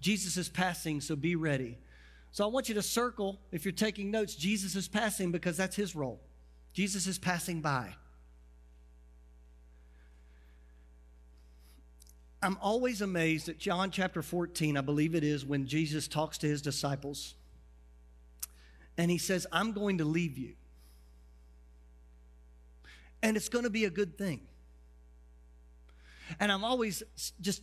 Jesus 0.00 0.36
is 0.36 0.48
passing, 0.48 1.00
so 1.00 1.16
be 1.16 1.34
ready. 1.34 1.76
So 2.30 2.44
I 2.44 2.48
want 2.48 2.68
you 2.68 2.74
to 2.76 2.82
circle, 2.82 3.40
if 3.52 3.64
you're 3.64 3.72
taking 3.72 4.10
notes, 4.10 4.34
Jesus 4.34 4.76
is 4.76 4.86
passing 4.86 5.32
because 5.32 5.56
that's 5.56 5.76
his 5.76 5.96
role. 5.96 6.20
Jesus 6.72 7.06
is 7.06 7.18
passing 7.18 7.60
by. 7.60 7.94
I'm 12.40 12.56
always 12.62 13.00
amazed 13.02 13.48
at 13.48 13.58
John 13.58 13.90
chapter 13.90 14.22
14, 14.22 14.76
I 14.76 14.80
believe 14.80 15.16
it 15.16 15.24
is, 15.24 15.44
when 15.44 15.66
Jesus 15.66 16.06
talks 16.06 16.38
to 16.38 16.46
his 16.46 16.62
disciples 16.62 17.34
and 18.98 19.10
he 19.10 19.16
says, 19.16 19.46
I'm 19.52 19.72
going 19.72 19.98
to 19.98 20.04
leave 20.04 20.36
you. 20.36 20.54
And 23.22 23.36
it's 23.36 23.48
going 23.48 23.64
to 23.64 23.70
be 23.70 23.84
a 23.84 23.90
good 23.90 24.18
thing. 24.18 24.40
And 26.38 26.52
I'm 26.52 26.64
always 26.64 27.02
just, 27.40 27.62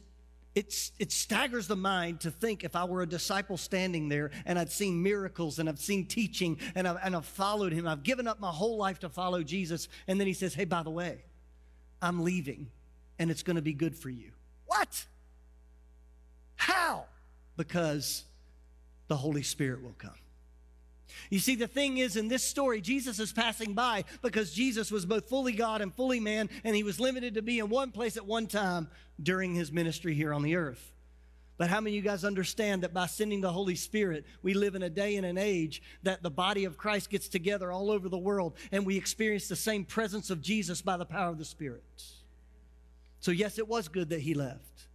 it's, 0.56 0.94
it 0.98 1.12
staggers 1.12 1.68
the 1.68 1.76
mind 1.76 2.22
to 2.22 2.32
think 2.32 2.64
if 2.64 2.76
I 2.76 2.86
were 2.86 3.02
a 3.02 3.06
disciple 3.06 3.58
standing 3.58 4.10
there 4.10 4.32
and 4.46 4.58
I'd 4.58 4.72
seen 4.72 5.04
miracles 5.04 5.60
and 5.60 5.70
I've 5.70 5.80
seen 5.80 6.08
teaching 6.08 6.58
and 6.74 6.88
I've, 6.88 6.98
and 7.04 7.16
I've 7.16 7.26
followed 7.26 7.74
him, 7.74 7.88
I've 7.88 8.04
given 8.04 8.28
up 8.28 8.40
my 8.40 8.50
whole 8.50 8.78
life 8.78 9.00
to 9.00 9.10
follow 9.10 9.44
Jesus. 9.44 9.88
And 10.08 10.20
then 10.20 10.28
he 10.28 10.34
says, 10.34 10.54
Hey, 10.54 10.66
by 10.66 10.84
the 10.84 10.90
way, 10.90 11.26
I'm 12.02 12.24
leaving 12.24 12.72
and 13.20 13.30
it's 13.30 13.44
going 13.44 13.58
to 13.58 13.62
be 13.62 13.74
good 13.74 13.96
for 13.96 14.10
you. 14.10 14.32
What? 14.66 15.06
How? 16.56 17.06
Because 17.56 18.24
the 19.08 19.16
Holy 19.16 19.44
Spirit 19.44 19.84
will 19.84 19.96
come. 19.98 20.16
You 21.30 21.40
see, 21.40 21.56
the 21.56 21.68
thing 21.68 21.98
is, 21.98 22.16
in 22.16 22.28
this 22.28 22.44
story, 22.44 22.82
Jesus 22.82 23.20
is 23.20 23.32
passing 23.32 23.74
by 23.74 24.06
because 24.22 24.54
Jesus 24.54 24.92
was 24.92 25.06
both 25.06 25.30
fully 25.30 25.54
God 25.54 25.82
and 25.82 25.94
fully 25.94 26.20
man, 26.20 26.50
and 26.64 26.76
he 26.76 26.84
was 26.84 27.00
limited 27.00 27.36
to 27.36 27.42
be 27.42 27.60
in 27.60 27.70
one 27.70 27.92
place 27.92 28.18
at 28.18 28.26
one 28.26 28.48
time 28.48 28.90
during 29.22 29.56
his 29.56 29.72
ministry 29.72 30.14
here 30.14 30.34
on 30.34 30.42
the 30.42 30.56
earth. 30.56 30.94
But 31.58 31.70
how 31.70 31.80
many 31.80 31.98
of 31.98 32.04
you 32.04 32.10
guys 32.10 32.26
understand 32.26 32.84
that 32.84 32.94
by 32.94 33.06
sending 33.06 33.40
the 33.40 33.52
Holy 33.52 33.76
Spirit, 33.76 34.26
we 34.42 34.54
live 34.54 34.76
in 34.76 34.84
a 34.84 34.90
day 34.90 35.16
and 35.16 35.26
an 35.26 35.38
age 35.38 35.82
that 36.04 36.22
the 36.22 36.30
body 36.30 36.66
of 36.66 36.78
Christ 36.78 37.10
gets 37.10 37.30
together 37.30 37.72
all 37.72 37.92
over 37.92 38.10
the 38.10 38.18
world 38.18 38.56
and 38.74 38.86
we 38.86 38.98
experience 38.98 39.48
the 39.48 39.56
same 39.56 39.86
presence 39.86 40.30
of 40.30 40.42
Jesus 40.42 40.82
by 40.82 40.98
the 40.98 41.06
power 41.06 41.30
of 41.30 41.38
the 41.38 41.46
Spirit? 41.46 41.84
So, 43.22 43.32
yes, 43.32 43.58
it 43.58 43.68
was 43.68 43.88
good 43.88 44.10
that 44.10 44.20
he 44.20 44.34
left 44.34 44.88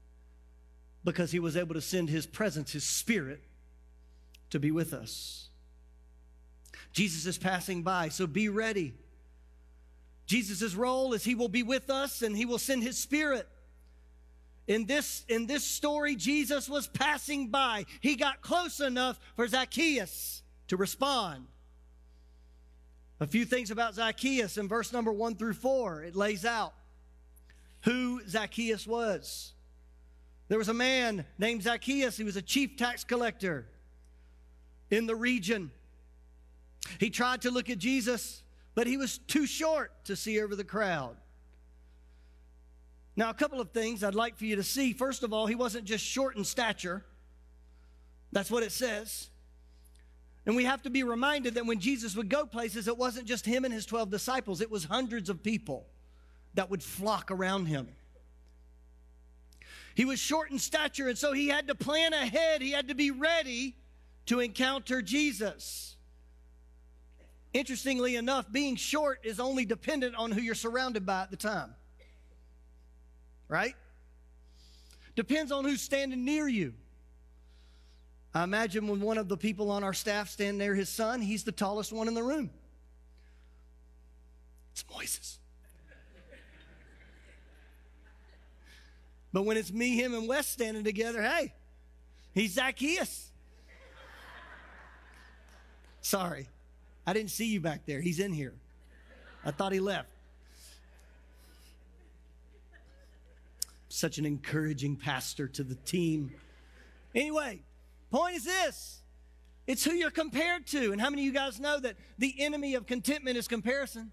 because 1.03 1.31
he 1.31 1.39
was 1.39 1.57
able 1.57 1.75
to 1.75 1.81
send 1.81 2.11
his 2.11 2.27
presence, 2.27 2.73
his 2.73 2.85
Spirit, 2.85 3.43
to 4.51 4.61
be 4.61 4.71
with 4.71 4.93
us. 4.93 5.50
Jesus 6.93 7.27
is 7.27 7.39
passing 7.39 7.83
by, 7.83 8.09
so 8.09 8.27
be 8.27 8.49
ready. 8.49 8.95
Jesus' 10.27 10.75
role 10.75 11.13
is 11.13 11.25
he 11.25 11.35
will 11.35 11.49
be 11.49 11.63
with 11.63 11.91
us 11.91 12.23
and 12.23 12.37
he 12.37 12.45
will 12.45 12.59
send 12.59 12.83
his 12.83 12.99
spirit. 12.99 13.49
In 14.67 14.87
this, 14.87 15.25
in 15.29 15.47
this 15.47 15.65
story, 15.65 16.15
Jesus 16.15 16.69
was 16.69 16.87
passing 16.87 17.49
by. 17.49 17.87
He 18.01 18.15
got 18.15 18.41
close 18.41 18.79
enough 18.79 19.19
for 19.35 19.49
Zacchaeus 19.49 20.43
to 20.69 20.77
respond. 20.77 21.47
A 23.19 23.27
few 23.27 23.45
things 23.45 23.71
about 23.71 23.97
Zacchaeus 23.97 24.57
in 24.57 24.69
verse 24.69 24.93
number 24.93 25.13
one 25.13 25.35
through 25.35 25.55
four. 25.55 26.05
It 26.05 26.15
lays 26.15 26.45
out 26.45 26.73
who 27.83 28.21
Zacchaeus 28.29 28.87
was. 28.87 29.53
There 30.49 30.59
was 30.59 30.69
a 30.69 30.75
man 30.75 31.25
named 31.39 31.63
Zacchaeus. 31.63 32.17
He 32.17 32.25
was 32.25 32.37
a 32.37 32.43
chief 32.43 32.77
tax 32.77 33.05
collector 33.05 33.67
in 34.91 35.07
the 35.07 35.17
region. 35.17 35.71
He 36.99 37.11
tried 37.11 37.43
to 37.43 37.51
look 37.51 37.71
at 37.71 37.79
Jesus, 37.79 38.43
but 38.75 38.87
he 38.87 38.97
was 38.97 39.19
too 39.19 39.47
short 39.47 40.05
to 40.05 40.17
see 40.17 40.41
over 40.41 40.57
the 40.57 40.65
crowd. 40.65 41.17
Now, 43.17 43.31
a 43.31 43.35
couple 43.35 43.61
of 43.61 43.71
things 43.73 44.03
I'd 44.03 44.15
like 44.15 44.37
for 44.37 44.45
you 44.45 44.57
to 44.57 44.63
see. 44.63 44.93
First 44.93 45.23
of 45.23 45.33
all, 45.33 45.47
he 45.47 45.55
wasn't 45.55 45.85
just 45.85 46.05
short 46.05 46.37
in 46.37 46.45
stature, 46.45 47.05
that's 48.33 48.51
what 48.51 48.63
it 48.63 48.73
says. 48.73 49.29
And 50.47 50.57
we 50.57 50.65
have 50.65 50.83
to 50.83 50.91
be 50.91 51.03
reminded 51.03 51.55
that 51.55 51.67
when 51.67 51.81
Jesus 51.81 52.17
would 52.17 52.29
go 52.29 52.47
places, 52.47 52.89
it 52.89 52.97
wasn't 52.97 53.27
just 53.27 53.45
him 53.45 53.65
and 53.65 53.75
his 53.75 53.85
12 53.87 54.11
disciples, 54.11 54.61
it 54.61 54.71
was 54.71 54.85
hundreds 54.85 55.29
of 55.29 55.43
people 55.43 55.87
that 56.55 56.71
would 56.71 56.83
flock 56.83 57.31
around 57.31 57.67
him. 57.67 57.89
He 59.95 60.05
was 60.05 60.19
short 60.19 60.51
in 60.51 60.59
stature, 60.59 61.09
and 61.09 61.19
so 61.19 61.33
he 61.33 61.49
had 61.49 61.67
to 61.69 61.75
plan 61.75 62.13
ahead. 62.13 62.63
He 62.63 62.71
had 62.71 62.89
to 62.89 62.95
be 62.95 63.11
ready 63.11 63.77
to 64.27 64.41
encounter 64.41 65.03
Jesus. 65.03 65.97
Interestingly 67.53 68.17
enough, 68.17 68.51
being 68.51 68.77
short 68.77 69.21
is 69.25 69.41
only 69.41 69.65
dependent 69.65 70.15
on 70.15 70.31
who 70.31 70.41
you're 70.41 70.55
surrounded 70.55 71.05
by 71.05 71.23
at 71.23 71.31
the 71.31 71.37
time. 71.37 71.75
Right? 73.49 73.75
Depends 75.17 75.51
on 75.51 75.65
who's 75.65 75.83
standing 75.83 76.25
near 76.25 76.47
you. 76.47 76.75
I 78.33 78.45
imagine 78.45 78.87
when 78.87 79.01
one 79.01 79.19
of 79.19 79.29
the 79.29 79.37
people 79.37 79.73
on 79.73 79.83
our 79.83 79.93
staff 79.93 80.31
stand 80.31 80.59
near 80.59 80.75
his 80.75 80.89
son, 80.89 81.21
he's 81.21 81.43
the 81.43 81.53
tallest 81.53 81.93
one 81.93 82.07
in 82.07 82.15
the 82.15 82.23
room. 82.23 82.51
It's 84.71 84.85
Moises. 84.85 85.39
but 89.33 89.43
when 89.43 89.57
it's 89.57 89.73
me, 89.73 89.97
him, 89.97 90.15
and 90.15 90.29
Wes 90.29 90.47
standing 90.47 90.85
together, 90.85 91.21
hey, 91.21 91.53
he's 92.33 92.53
Zacchaeus. 92.53 93.33
Sorry, 96.01 96.49
I 97.07 97.13
didn't 97.13 97.31
see 97.31 97.47
you 97.47 97.61
back 97.61 97.87
there. 97.87 98.01
He's 98.01 98.19
in 98.19 98.33
here. 98.33 98.55
I 99.45 99.51
thought 99.51 99.73
he 99.73 99.81
left. 99.81 100.09
Such 103.89 104.19
an 104.19 104.27
encouraging 104.27 104.97
pastor 104.97 105.49
to 105.49 105.65
the 105.65 105.75
team. 105.75 106.33
Anyway, 107.15 107.61
point 108.11 108.37
is 108.37 108.45
this 108.45 109.01
it's 109.67 109.85
who 109.85 109.93
you're 109.93 110.11
compared 110.11 110.67
to. 110.69 110.93
And 110.93 111.01
how 111.01 111.11
many 111.11 111.23
of 111.23 111.27
you 111.27 111.33
guys 111.33 111.61
know 111.61 111.79
that 111.79 111.97
the 112.19 112.35
enemy 112.39 112.75
of 112.75 112.87
contentment 112.87 113.37
is 113.37 113.49
comparison? 113.49 114.11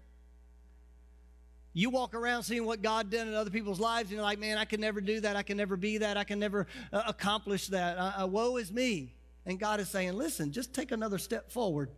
You 1.74 1.90
walk 1.90 2.14
around 2.14 2.42
seeing 2.42 2.64
what 2.64 2.82
God 2.82 3.10
did 3.10 3.26
in 3.28 3.34
other 3.34 3.50
people's 3.50 3.78
lives, 3.78 4.10
and 4.10 4.16
you're 4.16 4.22
like, 4.22 4.38
man, 4.38 4.58
I 4.58 4.64
can 4.64 4.80
never 4.80 5.00
do 5.00 5.20
that. 5.20 5.36
I 5.36 5.42
can 5.42 5.56
never 5.56 5.76
be 5.76 5.98
that. 5.98 6.16
I 6.16 6.24
can 6.24 6.38
never 6.38 6.66
uh, 6.92 7.02
accomplish 7.06 7.68
that. 7.68 7.98
Uh, 7.98 8.22
uh, 8.22 8.26
woe 8.26 8.56
is 8.56 8.72
me. 8.72 9.14
And 9.46 9.58
God 9.58 9.80
is 9.80 9.88
saying, 9.88 10.14
listen, 10.14 10.52
just 10.52 10.74
take 10.74 10.92
another 10.92 11.18
step 11.18 11.50
forward. 11.50 11.90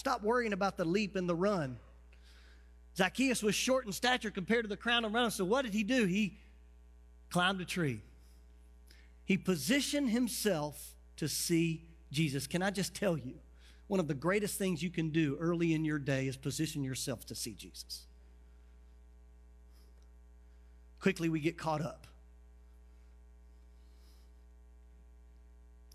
Stop 0.00 0.22
worrying 0.22 0.54
about 0.54 0.78
the 0.78 0.84
leap 0.86 1.14
and 1.14 1.28
the 1.28 1.34
run. 1.34 1.76
Zacchaeus 2.96 3.42
was 3.42 3.54
short 3.54 3.84
in 3.84 3.92
stature 3.92 4.30
compared 4.30 4.64
to 4.64 4.68
the 4.70 4.74
crown 4.74 5.04
of 5.04 5.12
runners. 5.12 5.34
So 5.34 5.44
what 5.44 5.66
did 5.66 5.74
he 5.74 5.84
do? 5.84 6.06
He 6.06 6.38
climbed 7.28 7.60
a 7.60 7.66
tree. 7.66 8.00
He 9.26 9.36
positioned 9.36 10.08
himself 10.08 10.94
to 11.18 11.28
see 11.28 11.84
Jesus. 12.10 12.46
Can 12.46 12.62
I 12.62 12.70
just 12.70 12.94
tell 12.94 13.18
you, 13.18 13.34
one 13.88 14.00
of 14.00 14.08
the 14.08 14.14
greatest 14.14 14.56
things 14.56 14.82
you 14.82 14.88
can 14.88 15.10
do 15.10 15.36
early 15.38 15.74
in 15.74 15.84
your 15.84 15.98
day 15.98 16.26
is 16.26 16.34
position 16.38 16.82
yourself 16.82 17.26
to 17.26 17.34
see 17.34 17.52
Jesus. 17.52 18.06
Quickly, 20.98 21.28
we 21.28 21.40
get 21.40 21.58
caught 21.58 21.82
up. 21.82 22.06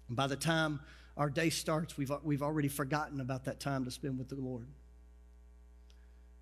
And 0.10 0.16
by 0.16 0.28
the 0.28 0.36
time 0.36 0.80
our 1.18 1.30
day 1.30 1.50
starts, 1.50 1.98
we've, 1.98 2.12
we've 2.24 2.44
already 2.44 2.68
forgotten 2.68 3.22
about 3.22 3.46
that 3.46 3.60
time 3.60 3.86
to 3.86 3.92
spend 3.92 4.18
with 4.18 4.30
the 4.30 4.36
Lord. 4.36 4.68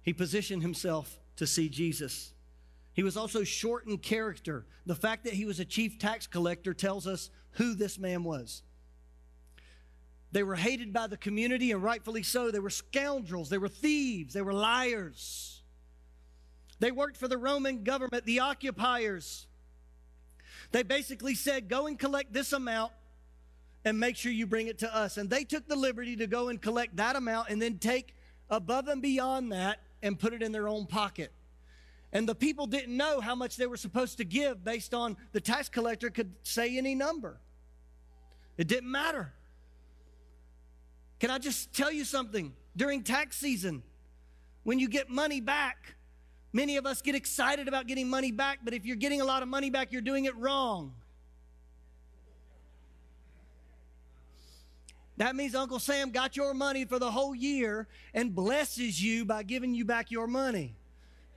He 0.01 0.13
positioned 0.13 0.61
himself 0.61 1.19
to 1.37 1.47
see 1.47 1.69
Jesus. 1.69 2.33
He 2.93 3.03
was 3.03 3.15
also 3.15 3.43
short 3.43 3.87
in 3.87 3.97
character. 3.97 4.65
The 4.85 4.95
fact 4.95 5.23
that 5.25 5.33
he 5.33 5.45
was 5.45 5.59
a 5.59 5.65
chief 5.65 5.99
tax 5.99 6.27
collector 6.27 6.73
tells 6.73 7.07
us 7.07 7.29
who 7.51 7.75
this 7.75 7.97
man 7.99 8.23
was. 8.23 8.63
They 10.31 10.43
were 10.43 10.55
hated 10.55 10.91
by 10.91 11.05
the 11.05 11.17
community, 11.17 11.71
and 11.71 11.83
rightfully 11.83 12.23
so. 12.23 12.49
They 12.49 12.59
were 12.59 12.71
scoundrels, 12.71 13.49
they 13.49 13.59
were 13.59 13.69
thieves, 13.69 14.33
they 14.33 14.41
were 14.41 14.53
liars. 14.53 15.61
They 16.79 16.91
worked 16.91 17.17
for 17.17 17.27
the 17.27 17.37
Roman 17.37 17.83
government, 17.83 18.25
the 18.25 18.39
occupiers. 18.39 19.45
They 20.71 20.83
basically 20.83 21.35
said, 21.35 21.69
Go 21.69 21.85
and 21.85 21.97
collect 21.97 22.33
this 22.33 22.51
amount 22.51 22.91
and 23.85 23.99
make 23.99 24.15
sure 24.15 24.31
you 24.31 24.47
bring 24.47 24.67
it 24.67 24.79
to 24.79 24.95
us. 24.95 25.17
And 25.17 25.29
they 25.29 25.43
took 25.43 25.67
the 25.67 25.75
liberty 25.75 26.15
to 26.17 26.27
go 26.27 26.49
and 26.49 26.61
collect 26.61 26.95
that 26.97 27.15
amount 27.15 27.49
and 27.49 27.61
then 27.61 27.77
take 27.77 28.15
above 28.49 28.87
and 28.87 29.01
beyond 29.01 29.51
that 29.51 29.79
and 30.01 30.17
put 30.19 30.33
it 30.33 30.41
in 30.41 30.51
their 30.51 30.67
own 30.67 30.85
pocket. 30.85 31.31
And 32.11 32.29
the 32.29 32.35
people 32.35 32.67
didn't 32.67 32.95
know 32.95 33.21
how 33.21 33.33
much 33.33 33.57
they 33.57 33.65
were 33.65 33.77
supposed 33.77 34.17
to 34.17 34.23
give 34.23 34.63
based 34.63 34.93
on 34.93 35.17
the 35.31 35.41
tax 35.41 35.67
collector 35.67 36.09
could 36.09 36.33
say 36.43 36.77
any 36.77 36.93
number. 36.93 37.39
It 38.55 38.67
didn't 38.67 38.91
matter. 38.91 39.33
Can 41.19 41.31
I 41.31 41.39
just 41.39 41.73
tell 41.73 41.91
you 41.91 42.05
something? 42.05 42.53
During 42.77 43.03
tax 43.03 43.37
season, 43.37 43.81
when 44.63 44.77
you 44.77 44.87
get 44.87 45.09
money 45.09 45.41
back, 45.41 45.95
many 46.51 46.77
of 46.77 46.85
us 46.85 47.01
get 47.01 47.15
excited 47.15 47.67
about 47.67 47.87
getting 47.87 48.09
money 48.09 48.31
back, 48.31 48.59
but 48.63 48.73
if 48.73 48.85
you're 48.85 48.95
getting 48.95 49.21
a 49.21 49.25
lot 49.25 49.41
of 49.41 49.47
money 49.47 49.69
back, 49.69 49.91
you're 49.91 50.01
doing 50.01 50.25
it 50.25 50.35
wrong. 50.37 50.93
That 55.17 55.35
means 55.35 55.53
Uncle 55.53 55.79
Sam 55.79 56.11
got 56.11 56.35
your 56.35 56.53
money 56.53 56.85
for 56.85 56.97
the 56.97 57.11
whole 57.11 57.35
year 57.35 57.87
and 58.13 58.33
blesses 58.33 59.01
you 59.01 59.25
by 59.25 59.43
giving 59.43 59.75
you 59.75 59.85
back 59.85 60.09
your 60.09 60.27
money. 60.27 60.75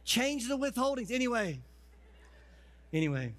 Change 0.04 0.48
the 0.48 0.56
withholdings. 0.56 1.10
Anyway, 1.10 1.60
anyway. 2.92 3.34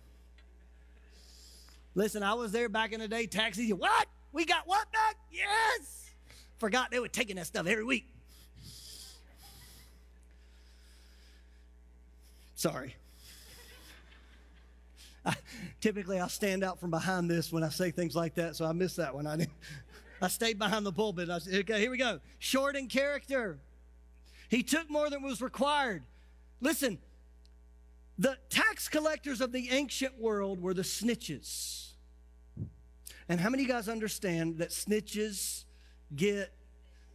Listen, 1.95 2.21
I 2.21 2.35
was 2.35 2.51
there 2.51 2.69
back 2.69 2.93
in 2.93 2.99
the 2.99 3.07
day, 3.07 3.25
tax. 3.25 3.57
What? 3.57 4.07
We 4.31 4.45
got 4.45 4.67
what 4.67 4.91
back? 4.91 5.15
Yes. 5.31 6.11
Forgot 6.59 6.91
they 6.91 6.99
were 6.99 7.07
taking 7.07 7.37
that 7.37 7.47
stuff 7.47 7.65
every 7.65 7.83
week. 7.83 8.05
Sorry. 12.53 12.95
I, 15.25 15.35
typically, 15.81 16.19
I'll 16.19 16.29
stand 16.29 16.63
out 16.63 16.79
from 16.79 16.91
behind 16.91 17.29
this 17.29 17.51
when 17.51 17.63
I 17.63 17.69
say 17.69 17.89
things 17.91 18.15
like 18.15 18.35
that, 18.35 18.55
so 18.55 18.65
I 18.65 18.73
missed 18.73 18.97
that 18.97 19.15
one. 19.15 19.25
I 19.25 19.37
didn't. 19.37 19.51
I 20.21 20.27
stayed 20.27 20.57
behind 20.57 20.85
the 20.85 20.91
pulpit. 20.91 21.29
I 21.29 21.39
said, 21.39 21.53
okay, 21.55 21.79
here 21.79 21.91
we 21.91 21.97
go. 21.97 22.19
Short 22.39 22.75
in 22.75 22.87
character. 22.87 23.59
He 24.49 24.63
took 24.63 24.89
more 24.89 25.09
than 25.09 25.21
was 25.21 25.41
required. 25.41 26.03
Listen, 26.61 26.97
the 28.17 28.37
tax 28.49 28.87
collectors 28.87 29.41
of 29.41 29.51
the 29.51 29.69
ancient 29.69 30.19
world 30.19 30.61
were 30.61 30.73
the 30.73 30.81
snitches. 30.81 31.89
And 33.29 33.39
how 33.39 33.49
many 33.49 33.63
of 33.63 33.67
you 33.67 33.73
guys 33.73 33.89
understand 33.89 34.57
that 34.59 34.69
snitches 34.69 35.65
get 36.15 36.51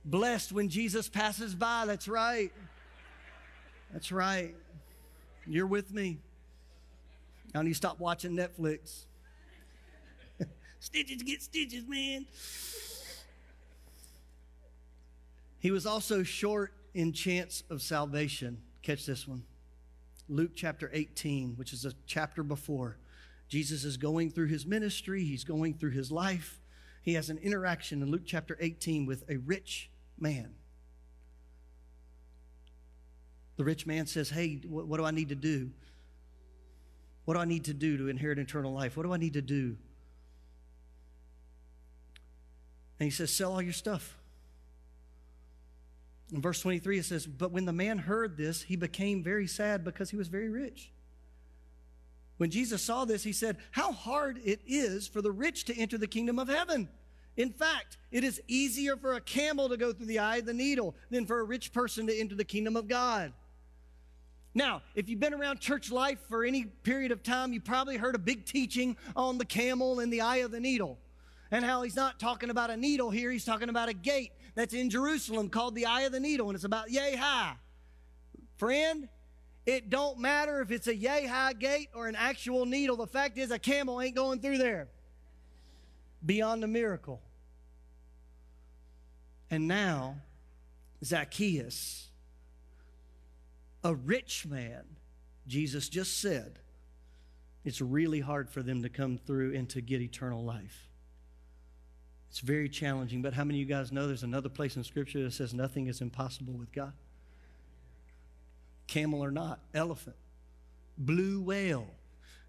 blessed 0.04 0.52
when 0.52 0.68
Jesus 0.68 1.08
passes 1.08 1.54
by? 1.54 1.84
That's 1.86 2.06
right. 2.06 2.52
That's 3.92 4.12
right. 4.12 4.54
You're 5.46 5.66
with 5.66 5.92
me. 5.92 6.18
I 7.54 7.62
need 7.62 7.70
to 7.70 7.74
stop 7.74 7.98
watching 7.98 8.36
Netflix. 8.36 9.04
stitches 10.80 11.22
get 11.22 11.42
stitches, 11.42 11.86
man. 11.86 12.26
He 15.62 15.70
was 15.70 15.86
also 15.86 16.24
short 16.24 16.74
in 16.92 17.12
chance 17.12 17.62
of 17.70 17.82
salvation. 17.82 18.58
Catch 18.82 19.06
this 19.06 19.28
one. 19.28 19.44
Luke 20.28 20.50
chapter 20.56 20.90
18, 20.92 21.54
which 21.54 21.72
is 21.72 21.84
a 21.84 21.92
chapter 22.04 22.42
before. 22.42 22.98
Jesus 23.48 23.84
is 23.84 23.96
going 23.96 24.30
through 24.30 24.48
his 24.48 24.66
ministry, 24.66 25.22
he's 25.22 25.44
going 25.44 25.74
through 25.74 25.92
his 25.92 26.10
life. 26.10 26.60
He 27.02 27.14
has 27.14 27.30
an 27.30 27.38
interaction 27.38 28.02
in 28.02 28.10
Luke 28.10 28.22
chapter 28.26 28.56
18 28.58 29.06
with 29.06 29.22
a 29.28 29.36
rich 29.36 29.88
man. 30.18 30.52
The 33.56 33.62
rich 33.62 33.86
man 33.86 34.08
says, 34.08 34.30
Hey, 34.30 34.62
what, 34.66 34.88
what 34.88 34.96
do 34.96 35.04
I 35.04 35.12
need 35.12 35.28
to 35.28 35.36
do? 35.36 35.70
What 37.24 37.34
do 37.34 37.40
I 37.40 37.44
need 37.44 37.66
to 37.66 37.74
do 37.74 37.96
to 37.98 38.08
inherit 38.08 38.40
eternal 38.40 38.72
life? 38.72 38.96
What 38.96 39.04
do 39.04 39.12
I 39.12 39.16
need 39.16 39.34
to 39.34 39.42
do? 39.42 39.76
And 42.98 43.04
he 43.04 43.10
says, 43.10 43.32
Sell 43.32 43.52
all 43.52 43.62
your 43.62 43.72
stuff 43.72 44.18
in 46.32 46.40
verse 46.40 46.60
23, 46.60 46.98
it 46.98 47.04
says, 47.04 47.26
But 47.26 47.52
when 47.52 47.66
the 47.66 47.72
man 47.72 47.98
heard 47.98 48.36
this, 48.36 48.62
he 48.62 48.76
became 48.76 49.22
very 49.22 49.46
sad 49.46 49.84
because 49.84 50.10
he 50.10 50.16
was 50.16 50.28
very 50.28 50.48
rich. 50.48 50.90
When 52.38 52.50
Jesus 52.50 52.82
saw 52.82 53.04
this, 53.04 53.22
he 53.22 53.32
said, 53.32 53.58
How 53.70 53.92
hard 53.92 54.40
it 54.44 54.60
is 54.66 55.06
for 55.06 55.20
the 55.20 55.30
rich 55.30 55.64
to 55.66 55.78
enter 55.78 55.98
the 55.98 56.06
kingdom 56.06 56.38
of 56.38 56.48
heaven. 56.48 56.88
In 57.36 57.50
fact, 57.50 57.98
it 58.10 58.24
is 58.24 58.40
easier 58.48 58.96
for 58.96 59.14
a 59.14 59.20
camel 59.20 59.68
to 59.68 59.76
go 59.76 59.92
through 59.92 60.06
the 60.06 60.18
eye 60.18 60.36
of 60.36 60.46
the 60.46 60.54
needle 60.54 60.94
than 61.10 61.26
for 61.26 61.40
a 61.40 61.44
rich 61.44 61.72
person 61.72 62.06
to 62.06 62.18
enter 62.18 62.34
the 62.34 62.44
kingdom 62.44 62.76
of 62.76 62.88
God. 62.88 63.32
Now, 64.54 64.82
if 64.94 65.08
you've 65.08 65.20
been 65.20 65.32
around 65.32 65.60
church 65.60 65.90
life 65.90 66.18
for 66.28 66.44
any 66.44 66.64
period 66.64 67.10
of 67.10 67.22
time, 67.22 67.54
you 67.54 67.60
probably 67.60 67.96
heard 67.96 68.14
a 68.14 68.18
big 68.18 68.44
teaching 68.44 68.96
on 69.16 69.38
the 69.38 69.46
camel 69.46 70.00
and 70.00 70.12
the 70.12 70.20
eye 70.20 70.38
of 70.38 70.50
the 70.50 70.60
needle 70.60 70.98
and 71.50 71.64
how 71.64 71.82
he's 71.82 71.96
not 71.96 72.18
talking 72.18 72.50
about 72.50 72.70
a 72.70 72.76
needle 72.76 73.10
here, 73.10 73.30
he's 73.30 73.44
talking 73.44 73.68
about 73.68 73.88
a 73.88 73.94
gate 73.94 74.32
that's 74.54 74.74
in 74.74 74.90
Jerusalem 74.90 75.48
called 75.48 75.74
the 75.74 75.86
Eye 75.86 76.02
of 76.02 76.12
the 76.12 76.20
Needle, 76.20 76.48
and 76.48 76.54
it's 76.54 76.64
about 76.64 76.90
yay 76.90 77.16
high. 77.16 77.54
Friend, 78.56 79.08
it 79.64 79.90
don't 79.90 80.18
matter 80.18 80.60
if 80.60 80.70
it's 80.70 80.86
a 80.86 80.94
yay 80.94 81.26
high 81.26 81.52
gate 81.52 81.88
or 81.94 82.08
an 82.08 82.16
actual 82.16 82.66
needle. 82.66 82.96
The 82.96 83.06
fact 83.06 83.38
is, 83.38 83.50
a 83.50 83.58
camel 83.58 84.00
ain't 84.00 84.16
going 84.16 84.40
through 84.40 84.58
there 84.58 84.88
beyond 86.24 86.62
the 86.62 86.66
miracle. 86.66 87.20
And 89.50 89.68
now, 89.68 90.16
Zacchaeus, 91.04 92.08
a 93.84 93.94
rich 93.94 94.46
man, 94.46 94.84
Jesus 95.46 95.88
just 95.88 96.20
said, 96.20 96.58
it's 97.64 97.80
really 97.80 98.20
hard 98.20 98.50
for 98.50 98.62
them 98.62 98.82
to 98.82 98.88
come 98.88 99.18
through 99.18 99.54
and 99.54 99.68
to 99.70 99.80
get 99.80 100.00
eternal 100.00 100.44
life. 100.44 100.88
It's 102.32 102.40
very 102.40 102.70
challenging, 102.70 103.20
but 103.20 103.34
how 103.34 103.44
many 103.44 103.60
of 103.60 103.68
you 103.68 103.74
guys 103.74 103.92
know 103.92 104.06
there's 104.06 104.22
another 104.22 104.48
place 104.48 104.74
in 104.76 104.84
Scripture 104.84 105.22
that 105.22 105.34
says 105.34 105.52
nothing 105.52 105.88
is 105.88 106.00
impossible 106.00 106.54
with 106.54 106.72
God? 106.72 106.94
Camel 108.86 109.22
or 109.22 109.30
not, 109.30 109.60
elephant, 109.74 110.16
blue 110.96 111.42
whale. 111.42 111.86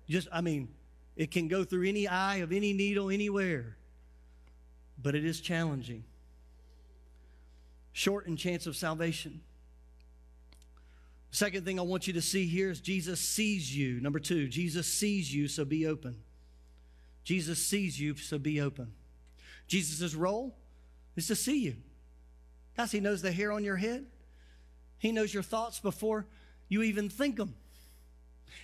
Just, 0.08 0.30
I 0.32 0.39
mean, 0.39 0.69
It 1.15 1.32
can 1.32 1.48
go 1.48 1.63
through 1.63 1.88
any 1.88 2.08
eye 2.08 2.38
of 2.38 2.52
any 2.52 2.74
needle 2.74 3.10
anywhere, 3.10 3.78
but 5.02 5.15
it 5.15 5.26
is 5.26 5.39
challenging. 5.39 6.04
Shortened 7.91 8.39
chance 8.39 8.65
of 8.65 8.76
salvation. 8.76 9.41
Second 11.30 11.65
thing 11.65 11.80
I 11.80 11.84
want 11.84 12.08
you 12.08 12.13
to 12.13 12.22
see 12.22 12.48
here 12.48 12.72
is 12.72 12.80
Jesus 12.80 13.19
sees 13.19 13.76
you. 13.76 14.00
Number 14.02 14.19
two, 14.19 14.48
Jesus 14.48 14.88
sees 14.88 15.34
you, 15.34 15.48
so 15.48 15.65
be 15.65 15.86
open. 15.86 16.17
Jesus 17.24 17.60
sees 17.60 18.00
you, 18.00 18.15
so 18.15 18.38
be 18.38 18.60
open. 18.60 18.93
Jesus' 19.73 20.13
role 20.13 20.55
is 21.15 21.25
to 21.25 21.36
see 21.36 21.62
you. 21.62 21.75
Guys, 22.77 22.91
He 22.91 22.99
knows 22.99 23.23
the 23.23 23.31
hair 23.31 23.51
on 23.51 23.63
your 23.63 23.75
head, 23.75 24.05
He 24.99 25.12
knows 25.12 25.33
your 25.33 25.41
thoughts 25.41 25.79
before 25.79 26.27
you 26.69 26.83
even 26.83 27.09
think 27.09 27.38
them. 27.38 27.55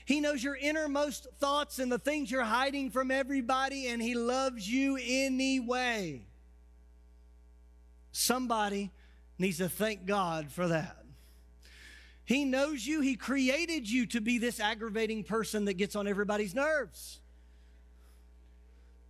He 0.05 0.21
knows 0.21 0.43
your 0.43 0.55
innermost 0.55 1.25
thoughts 1.39 1.79
and 1.79 1.91
the 1.91 1.97
things 1.97 2.29
you're 2.29 2.43
hiding 2.43 2.91
from 2.91 3.09
everybody, 3.09 3.87
and 3.87 3.99
He 3.99 4.13
loves 4.13 4.71
you 4.71 4.99
anyway. 5.01 6.27
Somebody 8.11 8.91
needs 9.39 9.57
to 9.57 9.67
thank 9.67 10.05
God 10.05 10.51
for 10.51 10.67
that. 10.67 10.95
He 12.23 12.45
knows 12.45 12.85
you. 12.85 13.01
He 13.01 13.15
created 13.15 13.89
you 13.89 14.05
to 14.07 14.21
be 14.21 14.37
this 14.37 14.59
aggravating 14.59 15.23
person 15.23 15.65
that 15.65 15.73
gets 15.73 15.95
on 15.95 16.07
everybody's 16.07 16.53
nerves. 16.53 17.19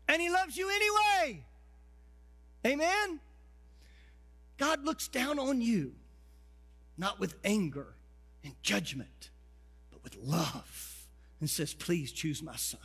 And 0.07 0.21
He 0.21 0.29
loves 0.29 0.55
you 0.55 0.69
anyway. 0.69 1.43
Amen? 2.65 3.19
God 4.57 4.83
looks 4.83 5.07
down 5.07 5.39
on 5.39 5.61
you, 5.61 5.93
not 6.97 7.19
with 7.19 7.35
anger 7.43 7.95
and 8.43 8.53
judgment, 8.61 9.29
but 9.91 10.03
with 10.03 10.17
love, 10.17 11.07
and 11.39 11.49
says, 11.49 11.73
Please 11.73 12.11
choose 12.11 12.43
my 12.43 12.55
son. 12.55 12.81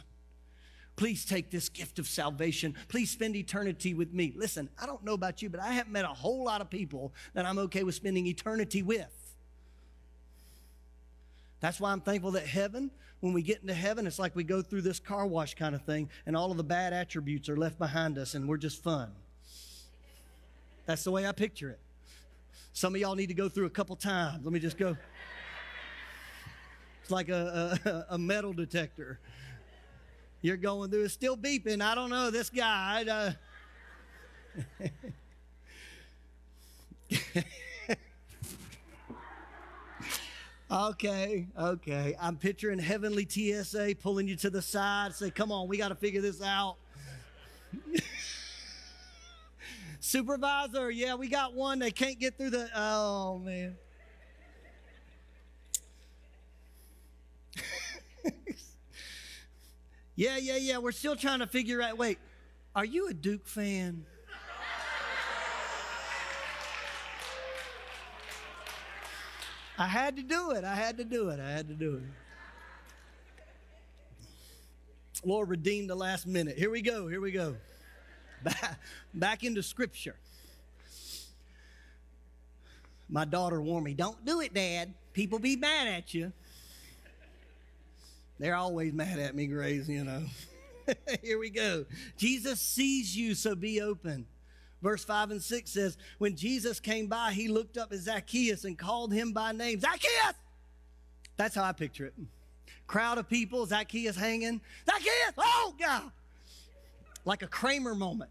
Please 0.97 1.25
take 1.25 1.51
this 1.51 1.69
gift 1.69 1.99
of 1.99 2.07
salvation. 2.07 2.77
Please 2.87 3.11
spend 3.11 3.35
eternity 3.35 3.95
with 3.95 4.13
me. 4.13 4.33
Listen, 4.37 4.69
I 4.81 4.87
don't 4.87 5.05
know 5.05 5.15
about 5.15 5.43
you, 5.43 5.51
but 5.51 5.59
I 5.59 5.73
haven't 5.73 5.93
met 5.93 6.05
a 6.05 6.09
whole 6.09 6.45
lot 6.45 6.61
of 6.61 6.71
people 6.71 7.13
that 7.35 7.45
I'm 7.45 7.59
okay 7.59 7.83
with 7.83 7.97
spending 7.97 8.29
eternity 8.29 8.83
with. 8.83 9.35
That's 11.59 11.81
why 11.81 11.91
I'm 11.91 12.01
thankful 12.01 12.33
that 12.33 12.47
heaven, 12.47 12.93
when 13.21 13.33
we 13.33 13.43
get 13.43 13.63
into 13.63 13.75
heaven, 13.75 14.07
it's 14.07 14.21
like 14.21 14.37
we 14.37 14.45
go 14.45 14.63
through 14.63 14.83
this 14.83 15.01
car 15.01 15.27
wash 15.27 15.55
kind 15.55 15.75
of 15.75 15.83
thing, 15.83 16.11
and 16.27 16.37
all 16.37 16.53
of 16.53 16.59
the 16.59 16.63
bad 16.63 16.93
attributes 16.93 17.49
are 17.49 17.57
left 17.57 17.79
behind 17.79 18.17
us, 18.17 18.35
and 18.35 18.49
we're 18.49 18.57
just 18.57 18.81
fun. 18.85 19.11
That's 20.87 21.05
the 21.05 21.11
way 21.11 21.27
I 21.27 21.33
picture 21.33 21.70
it. 21.70 21.81
Some 22.73 22.94
of 22.94 23.01
y'all 23.01 23.14
need 23.14 23.29
to 23.29 23.35
go 23.35 23.49
through 23.49 23.66
a 23.66 23.70
couple 23.70 23.97
times. 23.97 24.44
Let 24.44 24.53
me 24.53 24.61
just 24.61 24.77
go. 24.77 24.97
It's 27.03 27.11
like 27.11 27.29
a, 27.29 27.79
a, 27.85 28.14
a 28.14 28.18
metal 28.18 28.53
detector. 28.53 29.20
You're 30.42 30.57
going 30.57 30.90
through, 30.90 31.05
it's 31.05 31.14
still 31.14 31.37
beeping. 31.37 31.81
I 31.83 31.94
don't 31.94 32.11
know, 32.11 32.31
this 32.31 32.51
guy. 32.51 33.05
Uh, 33.05 33.33
Okay, 40.70 41.47
okay. 41.57 42.16
I'm 42.20 42.37
picturing 42.37 42.81
heavenly 42.81 43.29
TSA 43.29 43.94
pulling 44.03 44.27
you 44.27 44.35
to 44.37 44.51
the 44.51 44.61
side, 44.61 45.14
say, 45.14 45.31
come 45.31 45.53
on, 45.53 45.68
we 45.68 45.77
got 45.77 45.90
to 45.90 45.94
figure 45.94 46.20
this 46.20 46.42
out. 46.42 46.77
Supervisor, 50.05 50.90
yeah, 50.90 51.14
we 51.14 51.29
got 51.29 51.55
one. 51.55 51.79
They 51.79 51.90
can't 51.90 52.21
get 52.21 52.37
through 52.37 52.51
the. 52.51 52.69
Oh, 52.77 53.38
man. 53.38 53.75
yeah, 60.14 60.37
yeah, 60.37 60.57
yeah. 60.57 60.77
We're 60.77 60.93
still 60.93 61.17
trying 61.17 61.38
to 61.38 61.47
figure 61.47 61.81
out. 61.81 61.97
Wait, 61.97 62.19
are 62.77 62.85
you 62.85 63.09
a 63.09 63.14
Duke 63.14 63.47
fan? 63.47 64.05
I 69.79 69.87
had 69.87 70.17
to 70.17 70.23
do 70.23 70.51
it. 70.51 70.64
I 70.64 70.75
had 70.75 70.99
to 70.99 71.05
do 71.05 71.31
it. 71.31 71.40
I 71.40 71.51
had 71.51 71.69
to 71.69 71.75
do 71.75 71.95
it. 71.95 72.03
Lord, 75.25 75.49
redeem 75.49 75.87
the 75.87 75.95
last 75.95 76.27
minute. 76.27 76.59
Here 76.59 76.71
we 76.71 76.83
go. 76.83 77.09
Here 77.09 77.23
we 77.23 77.33
go. 77.33 77.57
Back, 79.15 79.45
into 79.45 79.63
scripture. 79.63 80.17
My 83.09 83.25
daughter 83.25 83.61
warned 83.61 83.85
me, 83.85 83.95
don't 83.95 84.25
do 84.25 84.41
it, 84.41 84.55
Dad. 84.55 84.95
People 85.13 85.39
be 85.39 85.57
mad 85.57 85.89
at 85.89 86.15
you. 86.15 86.33
They're 88.39 88.57
always 88.57 88.93
mad 88.93 89.19
at 89.19 89.35
me, 89.35 89.47
Grace, 89.47 89.89
you 89.89 90.05
know. 90.05 90.23
Here 91.23 91.39
we 91.39 91.51
go. 91.51 91.85
Jesus 92.17 92.61
sees 92.61 93.17
you, 93.17 93.35
so 93.35 93.55
be 93.55 93.81
open. 93.81 94.27
Verse 94.83 95.05
5 95.05 95.31
and 95.31 95.43
6 95.43 95.71
says, 95.71 95.97
When 96.19 96.37
Jesus 96.37 96.81
came 96.81 97.07
by, 97.07 97.33
he 97.33 97.49
looked 97.49 97.79
up 97.79 97.93
at 97.93 98.01
Zacchaeus 98.01 98.65
and 98.65 98.77
called 98.77 99.13
him 99.13 99.33
by 99.33 99.53
name 99.53 99.81
Zacchaeus! 99.81 100.35
That's 101.37 101.55
how 101.55 101.65
I 101.65 101.73
picture 101.73 102.07
it. 102.07 102.15
Crowd 102.87 103.17
of 103.19 103.29
people, 103.29 103.65
Zacchaeus 103.65 104.17
hanging. 104.17 104.61
Zacchaeus! 104.85 105.33
Oh, 105.39 105.75
God! 105.79 106.11
Like 107.25 107.43
a 107.43 107.47
Kramer 107.47 107.95
moment. 107.95 108.31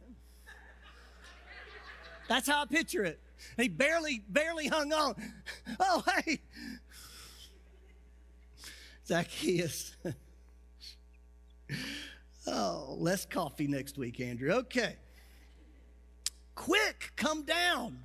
That's 2.27 2.47
how 2.47 2.61
I 2.61 2.65
picture 2.65 3.03
it. 3.03 3.19
He 3.57 3.67
barely, 3.67 4.23
barely 4.29 4.67
hung 4.67 4.93
on. 4.93 5.15
Oh, 5.79 6.03
hey! 6.25 6.39
Zacchaeus. 9.05 9.95
oh, 12.47 12.95
less 12.97 13.25
coffee 13.25 13.67
next 13.67 13.97
week, 13.97 14.19
Andrew. 14.19 14.51
Okay. 14.51 14.95
Quick, 16.55 17.11
come 17.15 17.43
down. 17.43 18.03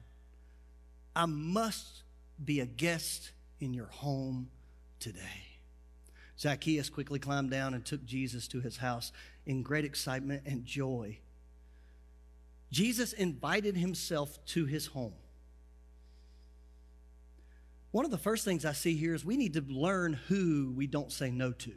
I 1.15 1.27
must 1.27 2.03
be 2.45 2.61
a 2.61 2.67
guest 2.67 3.33
in 3.61 3.75
your 3.75 3.87
home 3.87 4.51
today. 4.99 5.21
Zacchaeus 6.39 6.89
quickly 6.89 7.19
climbed 7.19 7.51
down 7.51 7.75
and 7.75 7.85
took 7.85 8.05
Jesus 8.05 8.47
to 8.49 8.61
his 8.61 8.77
house 8.77 9.13
in 9.49 9.63
great 9.63 9.85
excitement 9.85 10.43
and 10.47 10.65
joy. 10.65 11.19
Jesus 12.71 13.15
invited 13.15 13.77
himself 13.77 14.39
to 14.47 14.67
his 14.67 14.87
home. 14.87 15.15
One 17.91 18.05
of 18.05 18.11
the 18.11 18.19
first 18.19 18.45
things 18.45 18.67
I 18.67 18.73
see 18.73 18.95
here 18.95 19.15
is 19.15 19.25
we 19.25 19.39
need 19.39 19.55
to 19.55 19.65
learn 19.67 20.13
who 20.13 20.75
we 20.77 20.87
don't 20.87 21.11
say 21.11 21.31
no 21.31 21.53
to. 21.53 21.73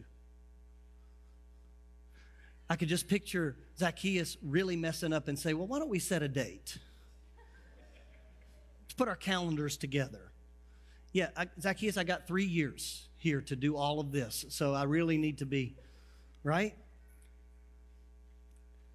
I 2.70 2.76
could 2.76 2.90
just 2.90 3.08
picture 3.08 3.56
Zacchaeus 3.78 4.38
really 4.44 4.76
messing 4.76 5.14
up 5.14 5.30
and 5.30 5.40
say, 5.40 5.54
Well, 5.54 5.68
why 5.68 5.80
don't 5.80 5.90
we 5.90 6.00
set 6.00 6.22
a 6.22 6.28
date? 6.28 6.78
Let's 8.84 8.94
put 8.98 9.08
our 9.08 9.16
calendars 9.16 9.78
together. 9.78 10.32
Yeah, 11.14 11.30
I, 11.36 11.48
Zacchaeus, 11.60 11.96
I 11.96 12.04
got 12.04 12.28
three 12.28 12.46
years 12.46 13.08
here 13.18 13.42
to 13.42 13.56
do 13.56 13.78
all 13.78 14.02
of 14.02 14.12
this, 14.12 14.46
so 14.50 14.74
I 14.74 14.84
really 14.84 15.18
need 15.18 15.38
to 15.40 15.46
be, 15.46 15.76
right? 16.44 16.76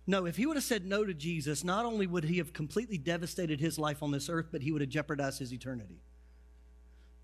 No, 0.07 0.25
if 0.27 0.37
he 0.37 0.47
would 0.47 0.57
have 0.57 0.65
said 0.65 0.87
no 0.87 1.05
to 1.05 1.13
Jesus, 1.13 1.65
not 1.65 1.85
only 1.85 2.07
would 2.07 2.25
he 2.25 2.39
have 2.39 2.53
completely 2.53 2.97
devastated 2.97 3.59
his 3.59 3.79
life 3.79 4.03
on 4.03 4.13
this 4.13 4.29
earth, 4.29 4.47
but 4.53 4.63
he 4.63 4.71
would 4.71 4.81
have 4.81 4.91
jeopardized 4.91 5.41
his 5.41 5.53
eternity. 5.53 6.01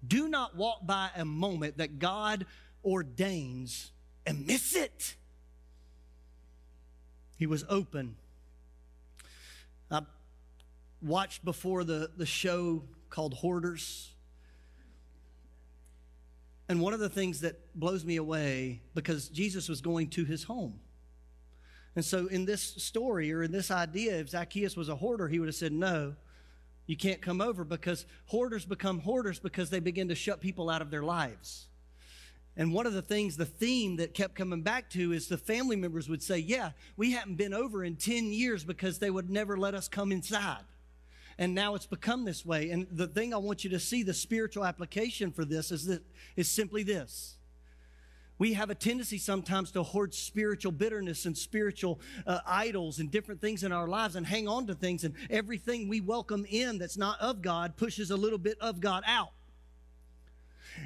Do 0.07 0.29
not 0.29 0.57
walk 0.57 0.85
by 0.85 1.11
a 1.17 1.25
moment 1.25 1.79
that 1.79 2.01
God 2.01 2.45
ordains 2.85 3.93
and 4.27 4.47
miss 4.47 4.75
it. 4.75 5.15
He 7.37 7.47
was 7.47 7.65
open. 7.69 8.17
I 9.91 10.03
watched 11.01 11.45
before 11.45 11.85
the, 11.85 12.11
the 12.17 12.27
show 12.27 12.83
called 13.11 13.35
Hoarders. 13.35 14.11
And 16.69 16.81
one 16.81 16.95
of 16.95 17.01
the 17.01 17.09
things 17.09 17.43
that 17.43 17.79
blows 17.79 18.05
me 18.05 18.17
away, 18.17 18.81
because 18.95 19.29
Jesus 19.29 19.69
was 19.69 19.81
going 19.81 20.09
to 20.11 20.25
his 20.25 20.45
home. 20.45 20.81
And 21.95 22.05
so, 22.05 22.27
in 22.27 22.47
this 22.47 22.63
story 22.63 23.33
or 23.33 23.43
in 23.43 23.53
this 23.53 23.71
idea, 23.71 24.19
if 24.19 24.31
Zacchaeus 24.31 24.77
was 24.77 24.89
a 24.89 24.97
hoarder, 24.97 25.29
he 25.29 25.39
would 25.39 25.49
have 25.49 25.55
said, 25.55 25.73
No, 25.73 26.15
you 26.87 26.97
can't 26.97 27.21
come 27.21 27.41
over 27.41 27.65
because 27.65 28.07
hoarders 28.27 28.65
become 28.65 29.01
hoarders 29.01 29.39
because 29.39 29.71
they 29.71 29.81
begin 29.81 30.09
to 30.09 30.15
shut 30.15 30.41
people 30.41 30.71
out 30.71 30.83
of 30.83 30.91
their 30.91 31.03
lives. 31.03 31.67
And 32.57 32.73
one 32.73 32.87
of 32.87 32.93
the 32.93 33.03
things, 33.03 33.37
the 33.37 33.47
theme 33.47 33.97
that 33.97 34.13
kept 34.13 34.35
coming 34.35 34.63
back 34.63 34.91
to 34.91 35.13
is 35.13 35.27
the 35.27 35.39
family 35.39 35.77
members 35.77 36.09
would 36.09 36.23
say, 36.23 36.39
Yeah, 36.39 36.71
we 36.97 37.13
haven't 37.13 37.37
been 37.37 37.55
over 37.55 37.85
in 37.85 37.97
10 37.97 38.33
years 38.33 38.65
because 38.65 38.99
they 38.99 39.11
would 39.11 39.31
never 39.31 39.59
let 39.59 39.75
us 39.75 39.89
come 39.89 40.13
inside. 40.13 40.65
And 41.39 41.55
now 41.55 41.75
it's 41.75 41.87
become 41.87 42.25
this 42.25 42.45
way. 42.45 42.71
And 42.71 42.87
the 42.91 43.07
thing 43.07 43.33
I 43.33 43.39
want 43.39 43.65
you 43.65 43.71
to 43.71 43.81
see, 43.81 44.03
the 44.03 44.15
spiritual 44.15 44.65
application 44.65 45.33
for 45.33 45.45
this 45.45 45.71
is 45.71 45.87
that 45.87 46.03
is 46.37 46.49
simply 46.49 46.83
this. 46.83 47.37
We 48.39 48.55
have 48.55 48.71
a 48.71 48.75
tendency 48.75 49.19
sometimes 49.19 49.71
to 49.73 49.83
hoard 49.83 50.15
spiritual 50.15 50.73
bitterness 50.73 51.27
and 51.27 51.37
spiritual 51.37 52.01
uh, 52.27 52.41
idols 52.47 52.99
and 52.99 53.11
different 53.11 53.41
things 53.41 53.63
in 53.63 53.73
our 53.73 53.87
lives 53.87 54.17
and 54.17 54.27
hang 54.27 54.49
on 54.49 54.67
to 54.67 54.75
things. 54.75 55.05
And 55.05 55.15
everything 55.31 55.89
we 55.89 56.01
welcome 56.01 56.45
in 56.49 56.79
that's 56.79 56.97
not 56.97 57.21
of 57.21 57.43
God 57.43 57.77
pushes 57.77 58.11
a 58.11 58.17
little 58.17 58.39
bit 58.39 58.59
of 58.61 58.81
God 58.81 59.05
out. 59.07 59.31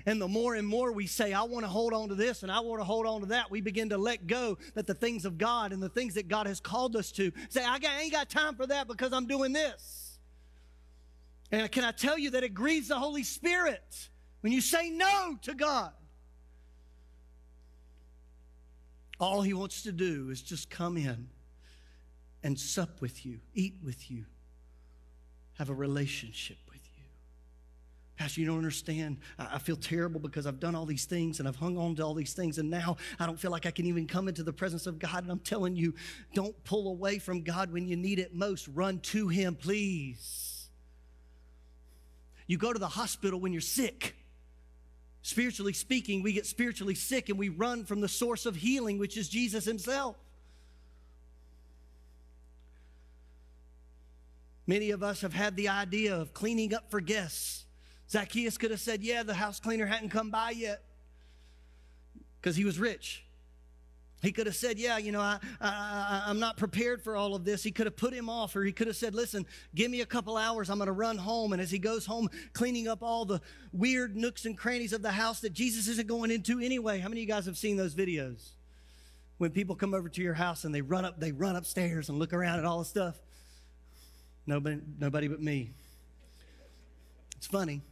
And 0.04 0.20
the 0.20 0.28
more 0.28 0.54
and 0.54 0.66
more 0.66 0.92
we 0.92 1.06
say, 1.06 1.32
I 1.32 1.42
want 1.42 1.64
to 1.64 1.70
hold 1.70 1.92
on 1.92 2.08
to 2.08 2.14
this 2.14 2.42
and 2.42 2.50
I 2.50 2.60
want 2.60 2.80
to 2.80 2.84
hold 2.84 3.06
on 3.06 3.20
to 3.20 3.26
that, 3.28 3.50
we 3.50 3.60
begin 3.60 3.88
to 3.90 3.98
let 3.98 4.26
go 4.26 4.58
that 4.74 4.86
the 4.86 4.94
things 4.94 5.24
of 5.24 5.38
God 5.38 5.72
and 5.72 5.82
the 5.82 5.88
things 5.88 6.14
that 6.14 6.28
God 6.28 6.46
has 6.46 6.60
called 6.60 6.96
us 6.96 7.12
to 7.12 7.32
say, 7.48 7.64
I 7.64 7.78
ain't 8.00 8.12
got 8.12 8.28
time 8.28 8.54
for 8.56 8.66
that 8.66 8.88
because 8.88 9.12
I'm 9.12 9.26
doing 9.26 9.52
this. 9.52 10.18
And 11.52 11.70
can 11.70 11.84
I 11.84 11.92
tell 11.92 12.18
you 12.18 12.30
that 12.30 12.42
it 12.42 12.54
grieves 12.54 12.88
the 12.88 12.98
Holy 12.98 13.22
Spirit 13.22 14.08
when 14.40 14.52
you 14.52 14.60
say 14.60 14.90
no 14.90 15.36
to 15.42 15.54
God? 15.54 15.92
All 19.18 19.42
He 19.42 19.54
wants 19.54 19.82
to 19.82 19.92
do 19.92 20.30
is 20.30 20.42
just 20.42 20.70
come 20.70 20.96
in 20.96 21.28
and 22.42 22.58
sup 22.58 23.00
with 23.00 23.24
you, 23.24 23.40
eat 23.54 23.76
with 23.82 24.10
you, 24.10 24.24
have 25.58 25.70
a 25.70 25.74
relationship 25.74 26.58
with 26.68 26.76
you. 26.76 27.02
Pastor, 28.16 28.40
you 28.40 28.46
don't 28.46 28.58
understand. 28.58 29.18
I 29.38 29.58
feel 29.58 29.76
terrible 29.76 30.20
because 30.20 30.46
I've 30.46 30.60
done 30.60 30.74
all 30.74 30.86
these 30.86 31.04
things 31.04 31.38
and 31.38 31.48
I've 31.48 31.56
hung 31.56 31.76
on 31.76 31.96
to 31.96 32.04
all 32.04 32.14
these 32.14 32.34
things, 32.34 32.58
and 32.58 32.70
now 32.70 32.96
I 33.18 33.26
don't 33.26 33.38
feel 33.38 33.50
like 33.50 33.66
I 33.66 33.70
can 33.70 33.86
even 33.86 34.06
come 34.06 34.28
into 34.28 34.42
the 34.42 34.52
presence 34.52 34.86
of 34.86 34.98
God. 34.98 35.22
And 35.22 35.30
I'm 35.30 35.38
telling 35.40 35.76
you, 35.76 35.94
don't 36.34 36.62
pull 36.64 36.88
away 36.88 37.18
from 37.18 37.42
God 37.42 37.72
when 37.72 37.86
you 37.86 37.96
need 37.96 38.18
it 38.18 38.34
most. 38.34 38.68
Run 38.68 39.00
to 39.00 39.28
Him, 39.28 39.54
please. 39.54 40.68
You 42.46 42.58
go 42.58 42.72
to 42.72 42.78
the 42.78 42.88
hospital 42.88 43.40
when 43.40 43.52
you're 43.52 43.60
sick. 43.60 44.14
Spiritually 45.26 45.72
speaking, 45.72 46.22
we 46.22 46.32
get 46.32 46.46
spiritually 46.46 46.94
sick 46.94 47.30
and 47.30 47.36
we 47.36 47.48
run 47.48 47.84
from 47.84 48.00
the 48.00 48.06
source 48.06 48.46
of 48.46 48.54
healing, 48.54 48.96
which 48.96 49.16
is 49.16 49.28
Jesus 49.28 49.64
Himself. 49.64 50.14
Many 54.68 54.92
of 54.92 55.02
us 55.02 55.22
have 55.22 55.32
had 55.32 55.56
the 55.56 55.68
idea 55.68 56.14
of 56.14 56.32
cleaning 56.32 56.72
up 56.72 56.92
for 56.92 57.00
guests. 57.00 57.64
Zacchaeus 58.08 58.56
could 58.56 58.70
have 58.70 58.78
said, 58.78 59.02
Yeah, 59.02 59.24
the 59.24 59.34
house 59.34 59.58
cleaner 59.58 59.86
hadn't 59.86 60.10
come 60.10 60.30
by 60.30 60.50
yet 60.50 60.84
because 62.40 62.54
he 62.54 62.64
was 62.64 62.78
rich. 62.78 63.25
He 64.22 64.32
could 64.32 64.46
have 64.46 64.56
said, 64.56 64.78
Yeah, 64.78 64.98
you 64.98 65.12
know, 65.12 65.20
I, 65.20 65.38
I, 65.60 66.24
I'm 66.26 66.38
not 66.38 66.56
prepared 66.56 67.02
for 67.02 67.16
all 67.16 67.34
of 67.34 67.44
this. 67.44 67.62
He 67.62 67.70
could 67.70 67.86
have 67.86 67.96
put 67.96 68.14
him 68.14 68.30
off, 68.30 68.56
or 68.56 68.64
he 68.64 68.72
could 68.72 68.86
have 68.86 68.96
said, 68.96 69.14
Listen, 69.14 69.46
give 69.74 69.90
me 69.90 70.00
a 70.00 70.06
couple 70.06 70.36
hours. 70.36 70.70
I'm 70.70 70.78
going 70.78 70.86
to 70.86 70.92
run 70.92 71.18
home. 71.18 71.52
And 71.52 71.60
as 71.60 71.70
he 71.70 71.78
goes 71.78 72.06
home, 72.06 72.30
cleaning 72.52 72.88
up 72.88 73.02
all 73.02 73.24
the 73.24 73.40
weird 73.72 74.16
nooks 74.16 74.46
and 74.46 74.56
crannies 74.56 74.92
of 74.92 75.02
the 75.02 75.12
house 75.12 75.40
that 75.40 75.52
Jesus 75.52 75.86
isn't 75.88 76.08
going 76.08 76.30
into 76.30 76.58
anyway. 76.58 76.98
How 76.98 77.08
many 77.08 77.20
of 77.20 77.28
you 77.28 77.34
guys 77.34 77.46
have 77.46 77.58
seen 77.58 77.76
those 77.76 77.94
videos? 77.94 78.52
When 79.38 79.50
people 79.50 79.76
come 79.76 79.92
over 79.92 80.08
to 80.08 80.22
your 80.22 80.34
house 80.34 80.64
and 80.64 80.74
they 80.74 80.80
run 80.80 81.04
up, 81.04 81.20
they 81.20 81.32
run 81.32 81.56
upstairs 81.56 82.08
and 82.08 82.18
look 82.18 82.32
around 82.32 82.58
at 82.58 82.64
all 82.64 82.78
the 82.78 82.86
stuff. 82.86 83.16
Nobody, 84.46 84.80
nobody 84.98 85.28
but 85.28 85.42
me. 85.42 85.72
It's 87.36 87.46
funny. 87.46 87.82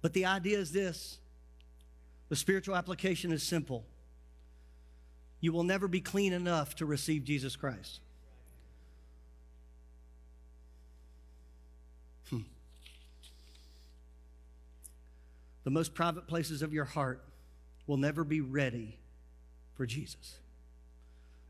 But 0.00 0.14
the 0.14 0.24
idea 0.24 0.58
is 0.58 0.72
this 0.72 1.18
the 2.30 2.36
spiritual 2.36 2.76
application 2.76 3.30
is 3.30 3.42
simple 3.42 3.84
you 5.42 5.52
will 5.52 5.64
never 5.64 5.88
be 5.88 6.00
clean 6.00 6.32
enough 6.32 6.76
to 6.76 6.86
receive 6.86 7.24
Jesus 7.24 7.56
Christ. 7.56 8.00
Hmm. 12.30 12.42
The 15.64 15.70
most 15.70 15.94
private 15.94 16.28
places 16.28 16.62
of 16.62 16.72
your 16.72 16.84
heart 16.84 17.24
will 17.88 17.96
never 17.96 18.22
be 18.22 18.40
ready 18.40 18.96
for 19.74 19.84
Jesus. 19.84 20.38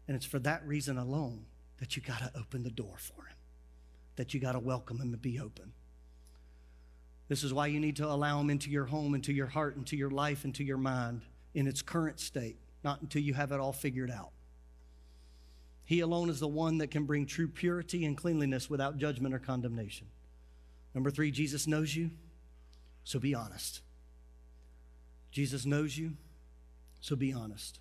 And 0.08 0.16
it's 0.16 0.26
for 0.26 0.38
that 0.38 0.66
reason 0.66 0.96
alone 0.96 1.44
that 1.78 1.94
you 1.94 2.02
got 2.02 2.20
to 2.20 2.32
open 2.34 2.62
the 2.62 2.70
door 2.70 2.94
for 2.96 3.26
him, 3.26 3.36
that 4.16 4.32
you 4.32 4.40
got 4.40 4.52
to 4.52 4.58
welcome 4.58 5.00
him 5.00 5.12
and 5.12 5.20
be 5.20 5.38
open. 5.38 5.70
This 7.28 7.44
is 7.44 7.52
why 7.52 7.66
you 7.66 7.78
need 7.78 7.96
to 7.96 8.06
allow 8.06 8.40
him 8.40 8.48
into 8.48 8.70
your 8.70 8.86
home, 8.86 9.14
into 9.14 9.34
your 9.34 9.48
heart, 9.48 9.76
into 9.76 9.96
your 9.96 10.10
life, 10.10 10.46
into 10.46 10.64
your 10.64 10.78
mind 10.78 11.20
in 11.54 11.66
its 11.66 11.82
current 11.82 12.18
state 12.18 12.56
not 12.84 13.00
until 13.02 13.22
you 13.22 13.34
have 13.34 13.52
it 13.52 13.60
all 13.60 13.72
figured 13.72 14.10
out. 14.10 14.30
He 15.84 16.00
alone 16.00 16.30
is 16.30 16.40
the 16.40 16.48
one 16.48 16.78
that 16.78 16.90
can 16.90 17.04
bring 17.04 17.26
true 17.26 17.48
purity 17.48 18.04
and 18.04 18.16
cleanliness 18.16 18.70
without 18.70 18.98
judgment 18.98 19.34
or 19.34 19.38
condemnation. 19.38 20.06
Number 20.94 21.10
three, 21.10 21.30
Jesus 21.30 21.66
knows 21.66 21.94
you, 21.94 22.10
so 23.04 23.18
be 23.18 23.34
honest. 23.34 23.80
Jesus 25.30 25.64
knows 25.66 25.96
you, 25.96 26.12
so 27.00 27.16
be 27.16 27.32
honest. 27.32 27.80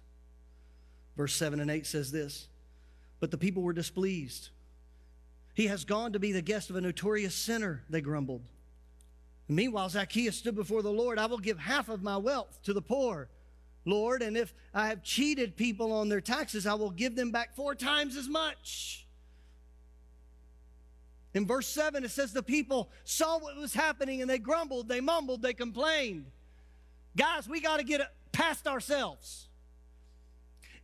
Verse 1.18 1.34
7 1.36 1.60
and 1.60 1.70
8 1.70 1.86
says 1.86 2.12
this 2.12 2.48
But 3.20 3.32
the 3.32 3.38
people 3.38 3.62
were 3.62 3.74
displeased. 3.74 4.50
He 5.54 5.68
has 5.68 5.84
gone 5.84 6.14
to 6.14 6.20
be 6.20 6.32
the 6.32 6.42
guest 6.42 6.70
of 6.70 6.78
a 6.78 6.82
notorious 6.82 7.36
sinner, 7.36 7.84
they 7.90 8.02
grumbled. 8.02 8.44
Meanwhile, 9.48 9.90
Zacchaeus 9.90 10.38
stood 10.38 10.56
before 10.56 10.82
the 10.82 10.92
Lord. 10.92 11.20
I 11.20 11.26
will 11.26 11.38
give 11.38 11.60
half 11.60 11.90
of 11.90 12.02
my 12.02 12.16
wealth 12.16 12.58
to 12.64 12.74
the 12.74 12.82
poor. 12.82 13.28
Lord, 13.86 14.22
and 14.22 14.38
if 14.38 14.54
I 14.74 14.88
have 14.88 15.04
cheated 15.04 15.56
people 15.56 15.92
on 15.92 16.10
their 16.10 16.22
taxes, 16.22 16.68
I 16.68 16.76
will 16.76 16.92
give 16.92 17.16
them 17.16 17.32
back 17.32 17.56
four 17.56 17.76
times 17.76 18.16
as 18.16 18.28
much. 18.28 19.08
In 21.34 21.48
verse 21.48 21.68
7, 21.68 22.04
it 22.04 22.12
says 22.12 22.34
the 22.34 22.44
people 22.44 22.90
saw 23.04 23.40
what 23.40 23.56
was 23.56 23.74
happening 23.74 24.22
and 24.22 24.30
they 24.30 24.38
grumbled, 24.38 24.88
they 24.88 25.02
mumbled, 25.02 25.42
they 25.42 25.54
complained. 25.54 26.26
Guys, 27.16 27.48
we 27.48 27.62
got 27.62 27.78
to 27.78 27.84
get 27.84 28.02
past 28.32 28.68
ourselves. 28.68 29.48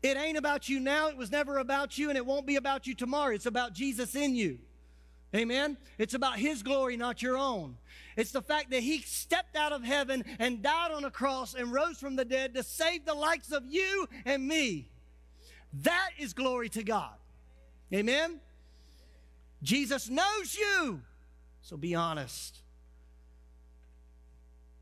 It 0.01 0.15
ain't 0.15 0.37
about 0.37 0.69
you 0.69 0.79
now, 0.79 1.09
it 1.09 1.17
was 1.17 1.31
never 1.31 1.57
about 1.57 1.97
you, 1.97 2.09
and 2.09 2.17
it 2.17 2.25
won't 2.25 2.45
be 2.45 2.55
about 2.55 2.87
you 2.87 2.95
tomorrow. 2.95 3.33
It's 3.33 3.45
about 3.45 3.73
Jesus 3.73 4.15
in 4.15 4.35
you. 4.35 4.59
Amen? 5.37 5.77
It's 5.97 6.13
about 6.13 6.39
His 6.39 6.63
glory, 6.63 6.97
not 6.97 7.21
your 7.21 7.37
own. 7.37 7.77
It's 8.15 8.31
the 8.31 8.41
fact 8.41 8.71
that 8.71 8.81
He 8.81 8.99
stepped 8.99 9.55
out 9.55 9.71
of 9.71 9.83
heaven 9.83 10.25
and 10.39 10.63
died 10.63 10.91
on 10.91 11.05
a 11.05 11.11
cross 11.11 11.53
and 11.53 11.71
rose 11.71 11.97
from 11.97 12.15
the 12.15 12.25
dead 12.25 12.55
to 12.55 12.63
save 12.63 13.05
the 13.05 13.13
likes 13.13 13.51
of 13.51 13.63
you 13.67 14.07
and 14.25 14.47
me. 14.47 14.89
That 15.83 16.09
is 16.17 16.33
glory 16.33 16.69
to 16.69 16.83
God. 16.83 17.13
Amen? 17.93 18.39
Jesus 19.61 20.09
knows 20.09 20.55
you. 20.55 21.01
So 21.61 21.77
be 21.77 21.95
honest. 21.95 22.59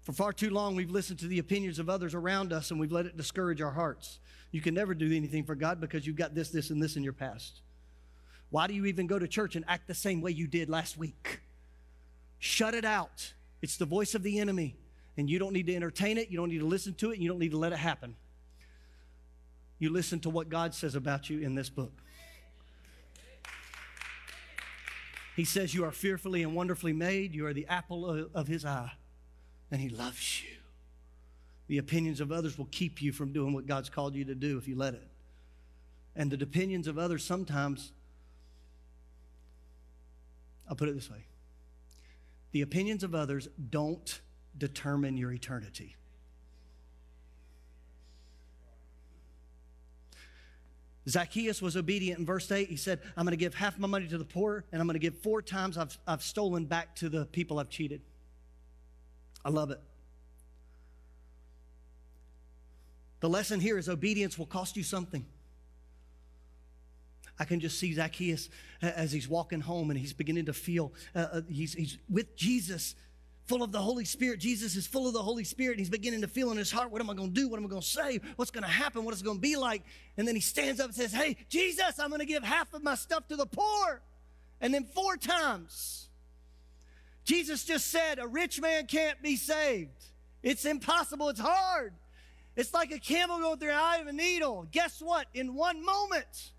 For 0.02 0.14
far 0.14 0.34
too 0.34 0.52
long, 0.52 0.76
we've 0.76 0.92
listened 0.92 1.20
to 1.20 1.28
the 1.28 1.40
opinions 1.40 1.80
of 1.80 1.90
others 1.90 2.14
around 2.14 2.54
us 2.54 2.70
and 2.72 2.80
we've 2.80 2.92
let 2.92 3.08
it 3.08 3.18
discourage 3.18 3.62
our 3.62 3.72
hearts. 3.72 4.20
You 4.52 4.62
can 4.62 4.76
never 4.76 4.94
do 4.94 5.12
anything 5.14 5.44
for 5.44 5.56
God 5.56 5.82
because 5.82 6.06
you've 6.06 6.16
got 6.16 6.36
this, 6.36 6.50
this, 6.50 6.70
and 6.70 6.82
this 6.82 6.96
in 6.96 7.04
your 7.04 7.14
past. 7.14 7.62
Why 8.56 8.68
do 8.68 8.74
you 8.74 8.86
even 8.86 9.06
go 9.06 9.20
to 9.20 9.28
church 9.28 9.58
and 9.58 9.66
act 9.68 9.86
the 9.86 9.94
same 9.94 10.22
way 10.22 10.32
you 10.32 10.48
did 10.48 10.70
last 10.70 10.98
week? 10.98 11.42
Shut 12.40 12.74
it 12.74 12.86
out. 12.86 13.34
It's 13.62 13.76
the 13.76 13.86
voice 13.86 14.16
of 14.16 14.24
the 14.24 14.40
enemy, 14.40 14.78
and 15.18 15.30
you 15.30 15.40
don't 15.40 15.52
need 15.52 15.68
to 15.68 15.76
entertain 15.76 16.18
it, 16.18 16.30
you 16.30 16.38
don't 16.38 16.48
need 16.48 16.60
to 16.60 16.66
listen 16.66 16.94
to 16.94 17.12
it, 17.12 17.20
you 17.20 17.28
don't 17.28 17.40
need 17.40 17.52
to 17.52 17.58
let 17.58 17.74
it 17.74 17.80
happen. 17.80 18.16
You 19.78 19.90
listen 19.90 20.22
to 20.22 20.30
what 20.30 20.48
God 20.48 20.74
says 20.74 20.96
about 20.96 21.30
you 21.30 21.42
in 21.42 21.56
this 21.56 21.70
book. 21.70 21.92
He 25.36 25.44
says, 25.44 25.76
You 25.76 25.84
are 25.84 25.92
fearfully 25.92 26.42
and 26.42 26.56
wonderfully 26.56 26.94
made. 26.94 27.36
You 27.36 27.48
are 27.48 27.54
the 27.54 27.68
apple 27.68 28.30
of 28.34 28.48
his 28.48 28.64
eye, 28.64 28.94
and 29.70 29.82
he 29.82 29.90
loves 29.90 30.42
you. 30.42 30.56
The 31.68 31.78
opinions 31.78 32.22
of 32.22 32.32
others 32.32 32.58
will 32.58 32.70
keep 32.72 33.02
you 33.02 33.12
from 33.12 33.34
doing 33.34 33.52
what 33.52 33.66
God's 33.66 33.90
called 33.90 34.16
you 34.16 34.24
to 34.24 34.34
do 34.34 34.58
if 34.58 34.66
you 34.66 34.78
let 34.78 34.94
it. 34.94 35.10
And 36.16 36.32
the 36.32 36.42
opinions 36.42 36.88
of 36.88 36.98
others 36.98 37.22
sometimes 37.22 37.92
I'll 40.70 40.76
put 40.76 40.90
it 40.90 40.96
this 40.96 41.10
way 41.10 41.26
the 42.52 42.62
opinions 42.62 43.04
of 43.04 43.14
others 43.14 43.50
don't 43.70 44.22
determine 44.58 45.18
your 45.18 45.32
eternity. 45.32 45.98
Zacchaeus 51.08 51.62
was 51.62 51.76
obedient 51.76 52.20
in 52.20 52.26
verse 52.26 52.52
8. 52.52 52.70
He 52.70 52.78
said, 52.78 53.00
I'm 53.16 53.26
going 53.26 53.32
to 53.32 53.38
give 53.38 53.54
half 53.54 53.78
my 53.78 53.88
money 53.88 54.08
to 54.08 54.18
the 54.18 54.26
poor, 54.26 54.64
and 54.72 54.82
I'm 54.82 54.88
going 54.88 54.96
to 54.96 55.00
give 55.00 55.18
four 55.20 55.42
times 55.42 55.78
I've, 55.78 55.98
I've 56.08 56.24
stolen 56.24 56.66
back 56.66 56.96
to 56.96 57.10
the 57.10 57.26
people 57.26 57.60
I've 57.60 57.70
cheated. 57.70 58.02
I 59.44 59.50
love 59.50 59.70
it. 59.70 59.80
The 63.20 63.30
lesson 63.30 63.60
here 63.60 63.78
is 63.78 63.90
obedience 63.90 64.38
will 64.38 64.46
cost 64.46 64.78
you 64.78 64.84
something. 64.84 65.26
I 67.40 67.46
can 67.46 67.60
just 67.60 67.80
see 67.80 67.94
Zacchaeus 67.94 68.50
as 68.82 69.12
he's 69.12 69.28
walking 69.28 69.62
home 69.62 69.90
and 69.90 70.00
he's 70.00 70.14
beginning 70.14 70.46
to 70.46 70.54
feel, 70.54 70.94
uh, 71.16 71.28
uh, 71.34 71.42
he's, 71.50 71.74
he's 71.74 71.98
with 72.10 72.36
Jesus, 72.36 72.96
full 73.46 73.62
of 73.62 73.72
the 73.72 73.80
Holy 73.80 74.06
Spirit. 74.06 74.40
Jesus 74.40 74.76
is 74.76 74.88
full 74.88 75.08
of 75.08 75.14
the 75.14 75.22
Holy 75.22 75.44
Spirit. 75.44 75.78
He's 75.78 75.90
beginning 75.90 76.22
to 76.22 76.28
feel 76.28 76.52
in 76.52 76.58
his 76.58 76.72
heart, 76.72 76.92
what 76.92 77.02
am 77.02 77.10
I 77.10 77.14
going 77.14 77.34
to 77.34 77.42
do? 77.42 77.48
What 77.48 77.58
am 77.58 77.66
I 77.66 77.70
going 77.70 77.82
to 77.82 77.88
say? 77.88 78.20
What's 78.36 78.52
going 78.52 78.64
to 78.64 78.70
happen? 78.70 79.04
What 79.04 79.14
is 79.14 79.22
it 79.22 79.26
going 79.26 79.38
to 79.38 79.42
be 79.42 79.56
like? 79.56 79.84
And 80.18 80.28
then 80.28 80.36
he 80.36 80.42
stands 80.42 80.80
up 80.80 80.88
and 80.88 80.96
says, 80.96 81.14
Hey, 81.14 81.38
Jesus, 81.50 82.00
I'm 82.00 82.10
going 82.10 82.20
to 82.20 82.26
give 82.26 82.44
half 82.44 82.74
of 82.74 82.84
my 82.84 82.96
stuff 82.96 83.28
to 83.28 83.36
the 83.36 83.46
poor. 83.46 84.02
And 84.62 84.74
then 84.74 84.86
four 84.86 85.18
times, 85.18 86.10
Jesus 87.24 87.66
just 87.66 87.88
said, 87.88 88.20
A 88.20 88.28
rich 88.28 88.62
man 88.62 88.88
can't 88.88 89.22
be 89.22 89.36
saved. 89.36 90.06
It's 90.42 90.66
impossible. 90.66 91.30
It's 91.30 91.40
hard. 91.40 91.94
It's 92.56 92.74
like 92.74 92.92
a 92.92 93.00
camel 93.00 93.40
going 93.40 93.60
through 93.60 93.70
the 93.70 93.76
eye 93.76 93.98
of 93.98 94.08
a 94.08 94.14
needle. 94.14 94.68
Guess 94.72 95.02
what? 95.02 95.28
In 95.34 95.56
one 95.56 95.84
moment, 95.84 96.54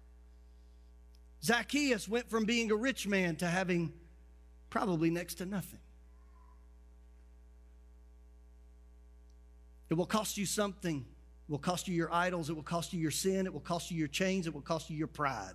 Zacchaeus 1.47 2.09
went 2.09 2.29
from 2.29 2.45
being 2.45 2.73
a 2.73 2.75
rich 2.75 3.07
man 3.07 3.37
to 3.37 3.47
having 3.47 3.93
probably 4.69 5.11
next 5.11 5.37
to 5.37 5.47
nothing. 5.47 5.79
It 9.89 9.95
will 9.95 10.07
cost 10.07 10.37
you 10.37 10.45
something. 10.45 11.07
It 11.49 11.51
will 11.51 11.61
cost 11.61 11.87
you 11.87 11.95
your 11.95 12.13
idols. 12.13 12.51
It 12.51 12.57
will 12.57 12.65
cost 12.65 12.93
you 12.93 12.99
your 12.99 13.13
sin. 13.13 13.47
It 13.47 13.53
will 13.53 13.61
cost 13.61 13.93
you 13.93 13.97
your 13.97 14.09
chains. 14.09 14.49
It 14.49 14.55
will 14.55 14.61
cost 14.61 14.91
you 14.91 14.97
your 14.97 15.07
pride. 15.07 15.55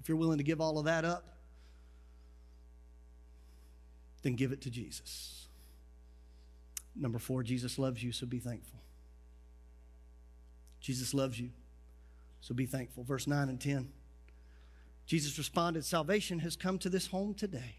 If 0.00 0.08
you're 0.08 0.16
willing 0.16 0.38
to 0.38 0.44
give 0.44 0.60
all 0.60 0.78
of 0.78 0.84
that 0.84 1.04
up, 1.04 1.24
then 4.22 4.36
give 4.36 4.52
it 4.52 4.60
to 4.60 4.70
Jesus. 4.70 5.48
Number 6.94 7.18
four, 7.18 7.42
Jesus 7.42 7.80
loves 7.80 8.00
you, 8.00 8.12
so 8.12 8.26
be 8.26 8.38
thankful. 8.38 8.78
Jesus 10.80 11.12
loves 11.12 11.40
you, 11.40 11.50
so 12.40 12.54
be 12.54 12.66
thankful. 12.66 13.02
Verse 13.02 13.26
9 13.26 13.48
and 13.48 13.60
10. 13.60 13.88
Jesus 15.10 15.38
responded, 15.38 15.84
Salvation 15.84 16.38
has 16.38 16.54
come 16.54 16.78
to 16.78 16.88
this 16.88 17.08
home 17.08 17.34
today. 17.34 17.74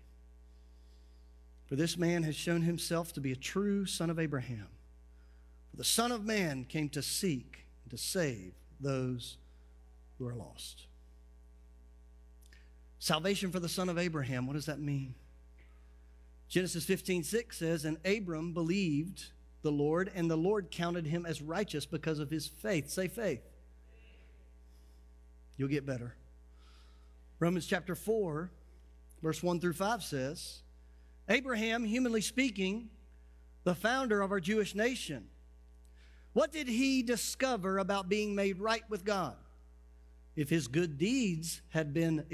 For 1.65 1.77
this 1.77 1.97
man 1.97 2.23
has 2.23 2.35
shown 2.35 2.61
himself 2.61 3.13
to 3.13 3.21
be 3.21 3.31
a 3.31 3.37
true 3.37 3.85
son 3.85 4.09
of 4.09 4.19
Abraham. 4.19 4.67
For 5.69 5.77
the 5.77 5.85
Son 5.85 6.11
of 6.11 6.25
Man 6.25 6.65
came 6.65 6.89
to 6.89 7.01
seek 7.01 7.67
and 7.85 7.91
to 7.91 7.97
save 7.97 8.51
those 8.81 9.37
who 10.17 10.27
are 10.27 10.35
lost. 10.35 10.87
Salvation 12.99 13.49
for 13.49 13.61
the 13.61 13.69
son 13.69 13.87
of 13.87 13.97
Abraham, 13.97 14.45
what 14.45 14.55
does 14.55 14.65
that 14.65 14.81
mean? 14.81 15.15
Genesis 16.49 16.83
15, 16.83 17.23
6 17.23 17.57
says, 17.57 17.85
And 17.85 17.97
Abram 18.05 18.51
believed 18.53 19.27
the 19.61 19.71
Lord, 19.71 20.11
and 20.13 20.29
the 20.29 20.35
Lord 20.35 20.69
counted 20.69 21.05
him 21.05 21.25
as 21.25 21.41
righteous 21.41 21.85
because 21.85 22.19
of 22.19 22.29
his 22.29 22.47
faith. 22.47 22.89
Say 22.89 23.07
faith. 23.07 23.39
You'll 25.55 25.69
get 25.69 25.85
better. 25.85 26.15
Romans 27.41 27.65
chapter 27.65 27.95
4, 27.95 28.51
verse 29.23 29.41
1 29.41 29.59
through 29.59 29.73
5 29.73 30.03
says, 30.03 30.61
Abraham, 31.27 31.83
humanly 31.83 32.21
speaking, 32.21 32.91
the 33.63 33.73
founder 33.73 34.21
of 34.21 34.31
our 34.31 34.39
Jewish 34.39 34.75
nation, 34.75 35.25
what 36.33 36.51
did 36.51 36.67
he 36.67 37.01
discover 37.01 37.79
about 37.79 38.07
being 38.07 38.35
made 38.35 38.59
right 38.59 38.83
with 38.91 39.03
God? 39.03 39.33
If 40.35 40.51
his 40.51 40.67
good 40.67 40.99
deeds 40.99 41.63
had 41.69 41.95
been 41.95 42.25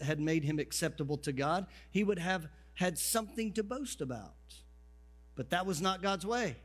had 0.00 0.18
made 0.18 0.42
him 0.42 0.58
acceptable 0.58 1.16
to 1.18 1.32
God, 1.32 1.66
he 1.92 2.02
would 2.02 2.18
have 2.18 2.48
had 2.74 2.98
something 2.98 3.52
to 3.52 3.62
boast 3.62 4.00
about. 4.00 4.34
But 5.36 5.50
that 5.50 5.64
was 5.64 5.80
not 5.80 6.02
God's 6.02 6.26
way. 6.26 6.56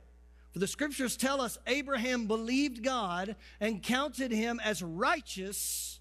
For 0.54 0.60
the 0.60 0.68
scriptures 0.68 1.16
tell 1.16 1.40
us 1.40 1.60
Abraham 1.68 2.26
believed 2.26 2.84
God 2.84 3.36
and 3.60 3.84
counted 3.84 4.32
him 4.32 4.60
as 4.62 4.82
righteous 4.82 6.01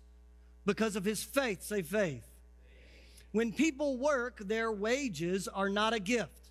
because 0.71 0.95
of 0.95 1.05
his 1.05 1.21
faith. 1.21 1.65
Say 1.65 1.83
faith. 1.83 2.25
When 3.33 3.53
people 3.53 3.99
work, 3.99 4.39
their 4.39 4.71
wages 4.71 5.49
are 5.49 5.69
not 5.69 5.93
a 5.93 5.99
gift, 5.99 6.51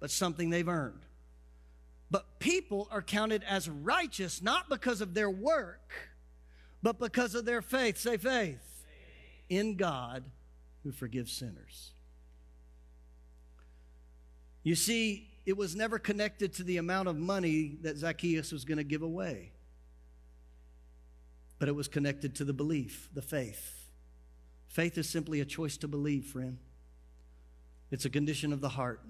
but 0.00 0.10
something 0.10 0.50
they've 0.50 0.68
earned. 0.68 1.06
But 2.10 2.40
people 2.40 2.88
are 2.90 3.00
counted 3.00 3.44
as 3.48 3.68
righteous 3.68 4.42
not 4.42 4.68
because 4.68 5.00
of 5.00 5.14
their 5.14 5.30
work, 5.30 5.92
but 6.82 6.98
because 6.98 7.36
of 7.36 7.44
their 7.44 7.62
faith. 7.62 7.96
Say 7.96 8.16
faith 8.16 8.84
in 9.48 9.76
God 9.76 10.24
who 10.82 10.90
forgives 10.90 11.30
sinners. 11.30 11.92
You 14.64 14.74
see, 14.74 15.30
it 15.46 15.56
was 15.56 15.76
never 15.76 16.00
connected 16.00 16.54
to 16.54 16.64
the 16.64 16.78
amount 16.78 17.06
of 17.06 17.16
money 17.16 17.78
that 17.82 17.98
Zacchaeus 17.98 18.50
was 18.50 18.64
going 18.64 18.78
to 18.78 18.84
give 18.84 19.02
away, 19.02 19.52
but 21.58 21.68
it 21.68 21.74
was 21.74 21.88
connected 21.88 22.34
to 22.36 22.44
the 22.44 22.52
belief, 22.52 23.08
the 23.14 23.22
faith. 23.22 23.88
Faith 24.68 24.98
is 24.98 25.08
simply 25.08 25.40
a 25.40 25.44
choice 25.44 25.76
to 25.78 25.88
believe, 25.88 26.26
friend. 26.26 26.58
It's 27.90 28.04
a 28.04 28.10
condition 28.10 28.52
of 28.52 28.60
the 28.60 28.70
heart. 28.70 29.00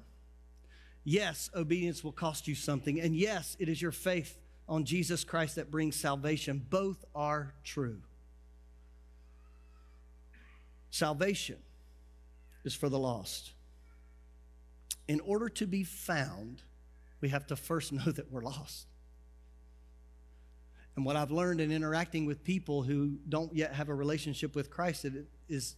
Yes, 1.05 1.51
obedience 1.55 2.03
will 2.03 2.13
cost 2.13 2.49
you 2.49 2.55
something. 2.55 3.01
And 3.01 3.15
yes, 3.17 3.57
it 3.59 3.69
is 3.69 3.81
your 3.81 3.93
faith 3.93 4.39
on 4.69 4.85
Jesus 4.85 5.25
Christ 5.25 5.57
that 5.57 5.71
brings 5.71 5.97
salvation. 5.97 6.65
Both 6.69 7.05
are 7.15 7.55
true. 7.65 8.01
Salvation 10.91 11.59
is 12.65 12.75
for 12.75 12.89
the 12.89 12.99
lost. 12.99 13.53
In 15.09 15.21
order 15.21 15.49
to 15.51 15.67
be 15.67 15.85
found, 15.85 16.63
we 17.21 17.31
have 17.31 17.47
to 17.49 17.57
first 17.57 17.93
know 17.95 18.05
that 18.05 18.31
we're 18.31 18.43
lost. 18.43 18.87
And 20.97 21.05
what 21.05 21.17
I've 21.17 21.31
learned 21.31 21.61
in 21.61 21.73
interacting 21.73 22.25
with 22.25 22.45
people 22.45 22.83
who 22.83 23.19
don't 23.29 23.55
yet 23.55 23.75
have 23.75 23.89
a 23.89 23.95
relationship 23.95 24.55
with 24.55 24.71
Christ 24.71 25.07
is 25.49 25.77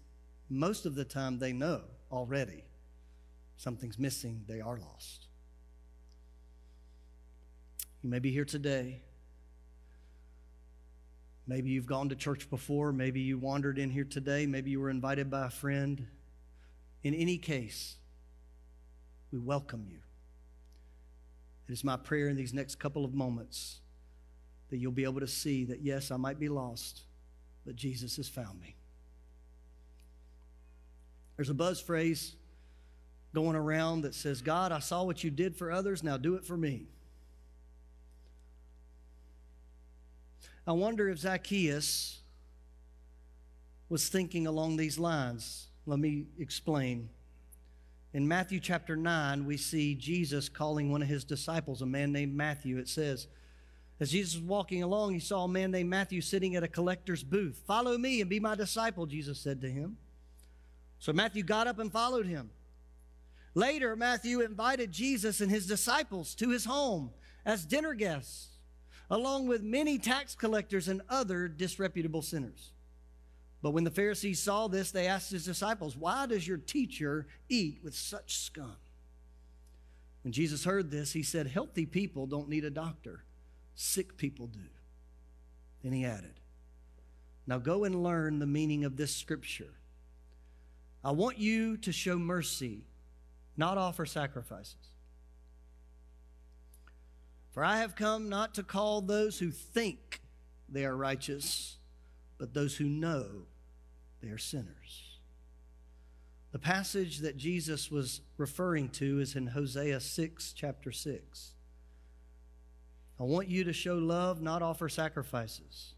most 0.50 0.86
of 0.86 0.94
the 0.94 1.04
time 1.04 1.38
they 1.38 1.52
know 1.52 1.82
already 2.12 2.64
something's 3.56 3.98
missing, 3.98 4.44
they 4.46 4.60
are 4.60 4.78
lost. 4.78 5.26
You 8.02 8.10
may 8.10 8.18
be 8.18 8.30
here 8.30 8.44
today. 8.44 9.00
Maybe 11.46 11.70
you've 11.70 11.86
gone 11.86 12.10
to 12.10 12.16
church 12.16 12.50
before. 12.50 12.92
Maybe 12.92 13.20
you 13.20 13.38
wandered 13.38 13.78
in 13.78 13.90
here 13.90 14.04
today. 14.04 14.46
Maybe 14.46 14.70
you 14.70 14.80
were 14.80 14.90
invited 14.90 15.30
by 15.30 15.46
a 15.46 15.50
friend. 15.50 16.06
In 17.02 17.14
any 17.14 17.38
case, 17.38 17.96
we 19.32 19.38
welcome 19.38 19.86
you. 19.88 19.98
It 21.68 21.72
is 21.72 21.82
my 21.82 21.96
prayer 21.96 22.28
in 22.28 22.36
these 22.36 22.52
next 22.52 22.76
couple 22.76 23.04
of 23.04 23.14
moments 23.14 23.80
that 24.70 24.78
you'll 24.78 24.92
be 24.92 25.04
able 25.04 25.20
to 25.20 25.28
see 25.28 25.64
that, 25.64 25.80
yes, 25.80 26.10
I 26.10 26.16
might 26.16 26.38
be 26.38 26.48
lost, 26.48 27.02
but 27.64 27.76
Jesus 27.76 28.16
has 28.16 28.28
found 28.28 28.60
me. 28.60 28.76
There's 31.36 31.50
a 31.50 31.54
buzz 31.54 31.80
phrase 31.80 32.34
going 33.34 33.56
around 33.56 34.02
that 34.02 34.14
says, 34.14 34.40
God, 34.40 34.72
I 34.72 34.78
saw 34.78 35.02
what 35.02 35.22
you 35.22 35.30
did 35.30 35.54
for 35.54 35.70
others, 35.70 36.02
now 36.02 36.16
do 36.16 36.36
it 36.36 36.44
for 36.44 36.56
me. 36.56 36.86
I 40.66 40.72
wonder 40.72 41.08
if 41.08 41.18
Zacchaeus 41.18 42.20
was 43.88 44.08
thinking 44.08 44.46
along 44.46 44.76
these 44.76 44.98
lines. 44.98 45.68
Let 45.86 46.00
me 46.00 46.26
explain. 46.38 47.08
In 48.12 48.26
Matthew 48.26 48.58
chapter 48.58 48.96
9, 48.96 49.44
we 49.44 49.56
see 49.58 49.94
Jesus 49.94 50.48
calling 50.48 50.90
one 50.90 51.02
of 51.02 51.08
his 51.08 51.22
disciples, 51.22 51.82
a 51.82 51.86
man 51.86 52.12
named 52.12 52.34
Matthew. 52.34 52.78
It 52.78 52.88
says, 52.88 53.28
as 53.98 54.10
Jesus 54.10 54.34
was 54.34 54.44
walking 54.44 54.82
along, 54.82 55.14
he 55.14 55.20
saw 55.20 55.44
a 55.44 55.48
man 55.48 55.70
named 55.70 55.88
Matthew 55.88 56.20
sitting 56.20 56.54
at 56.54 56.62
a 56.62 56.68
collector's 56.68 57.22
booth. 57.22 57.62
Follow 57.66 57.96
me 57.96 58.20
and 58.20 58.28
be 58.28 58.40
my 58.40 58.54
disciple, 58.54 59.06
Jesus 59.06 59.40
said 59.40 59.60
to 59.62 59.70
him. 59.70 59.96
So 60.98 61.12
Matthew 61.12 61.42
got 61.42 61.66
up 61.66 61.78
and 61.78 61.90
followed 61.90 62.26
him. 62.26 62.50
Later, 63.54 63.96
Matthew 63.96 64.40
invited 64.42 64.92
Jesus 64.92 65.40
and 65.40 65.50
his 65.50 65.66
disciples 65.66 66.34
to 66.34 66.50
his 66.50 66.66
home 66.66 67.10
as 67.46 67.64
dinner 67.64 67.94
guests, 67.94 68.58
along 69.08 69.48
with 69.48 69.62
many 69.62 69.98
tax 69.98 70.34
collectors 70.34 70.88
and 70.88 71.00
other 71.08 71.48
disreputable 71.48 72.20
sinners. 72.20 72.72
But 73.62 73.70
when 73.70 73.84
the 73.84 73.90
Pharisees 73.90 74.42
saw 74.42 74.68
this, 74.68 74.90
they 74.90 75.06
asked 75.06 75.30
his 75.30 75.46
disciples, 75.46 75.96
Why 75.96 76.26
does 76.26 76.46
your 76.46 76.58
teacher 76.58 77.26
eat 77.48 77.80
with 77.82 77.94
such 77.94 78.36
scum? 78.36 78.76
When 80.22 80.32
Jesus 80.32 80.64
heard 80.64 80.90
this, 80.90 81.12
he 81.12 81.22
said, 81.22 81.46
Healthy 81.46 81.86
people 81.86 82.26
don't 82.26 82.48
need 82.48 82.64
a 82.64 82.70
doctor, 82.70 83.24
sick 83.76 84.16
people 84.16 84.48
do. 84.48 84.58
Then 85.84 85.92
he 85.92 86.04
added, 86.04 86.40
Now 87.46 87.58
go 87.58 87.84
and 87.84 88.02
learn 88.02 88.40
the 88.40 88.46
meaning 88.46 88.84
of 88.84 88.96
this 88.96 89.14
scripture. 89.14 89.74
I 91.04 91.12
want 91.12 91.38
you 91.38 91.76
to 91.76 91.92
show 91.92 92.18
mercy 92.18 92.86
not 93.56 93.78
offer 93.78 94.04
sacrifices. 94.04 94.74
For 97.52 97.64
I 97.64 97.78
have 97.78 97.96
come 97.96 98.28
not 98.28 98.54
to 98.54 98.62
call 98.62 99.00
those 99.00 99.38
who 99.38 99.50
think 99.50 100.20
they 100.68 100.84
are 100.84 100.96
righteous, 100.96 101.78
but 102.36 102.52
those 102.52 102.76
who 102.76 102.84
know 102.84 103.46
they 104.20 104.28
are 104.28 104.38
sinners. 104.38 105.18
The 106.52 106.58
passage 106.58 107.18
that 107.18 107.36
Jesus 107.36 107.90
was 107.90 108.20
referring 108.36 108.90
to 108.90 109.20
is 109.20 109.36
in 109.36 109.48
Hosea 109.48 110.00
6, 110.00 110.52
chapter 110.52 110.92
6. 110.92 111.55
I 113.18 113.22
want 113.22 113.48
you 113.48 113.64
to 113.64 113.72
show 113.72 113.94
love, 113.94 114.42
not 114.42 114.62
offer 114.62 114.88
sacrifices. 114.88 115.94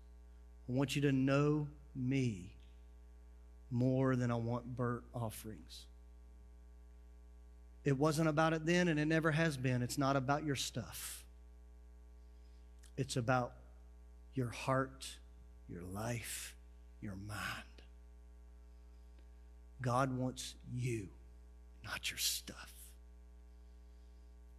I 0.69 0.73
want 0.73 0.95
you 0.95 1.03
to 1.03 1.13
know 1.13 1.69
me 1.95 2.55
more 3.71 4.17
than 4.17 4.31
I 4.31 4.37
want 4.37 4.77
burnt 4.77 5.03
offerings. 5.15 5.87
It 7.85 7.99
wasn't 7.99 8.29
about 8.29 8.53
it 8.53 8.67
then, 8.67 8.89
and 8.89 9.01
it 9.01 9.07
never 9.07 9.33
has 9.33 9.57
been. 9.57 9.83
It's 9.83 9.99
not 9.99 10.17
about 10.17 10.45
your 10.45 10.57
stuff, 10.57 11.25
it's 12.97 13.17
about 13.17 13.53
your 14.35 14.51
heart, 14.51 15.07
your 15.69 15.83
life, 15.83 16.55
your 17.01 17.17
mind. 17.17 17.39
God 19.81 20.17
wants 20.17 20.55
you, 20.73 21.09
not 21.85 22.11
your 22.11 22.19
stuff. 22.19 22.78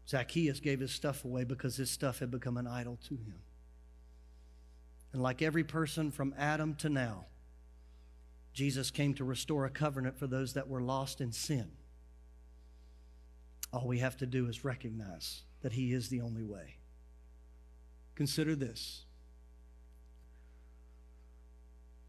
Zacchaeus 0.10 0.60
gave 0.60 0.80
his 0.80 0.92
stuff 0.92 1.24
away 1.24 1.44
because 1.44 1.78
his 1.78 1.92
stuff 1.92 2.20
had 2.20 2.32
become 2.32 2.58
an 2.58 2.66
idol 2.66 2.98
to 3.08 3.14
him. 3.14 3.36
And 5.14 5.22
like 5.22 5.44
every 5.44 5.64
person 5.64 6.10
from 6.10 6.34
Adam 6.38 6.74
to 6.76 6.90
now, 6.90 7.26
Jesus 8.54 8.90
came 8.90 9.14
to 9.16 9.24
restore 9.24 9.66
a 9.66 9.70
covenant 9.70 10.18
for 10.18 10.26
those 10.26 10.54
that 10.54 10.68
were 10.68 10.82
lost 10.82 11.22
in 11.22 11.32
sin. 11.32 11.70
All 13.72 13.88
we 13.88 14.00
have 14.00 14.18
to 14.18 14.26
do 14.26 14.48
is 14.48 14.66
recognize 14.66 15.44
that 15.62 15.74
He 15.74 15.94
is 15.94 16.10
the 16.10 16.22
only 16.22 16.44
way. 16.44 16.78
Consider 18.16 18.56
this. 18.56 19.06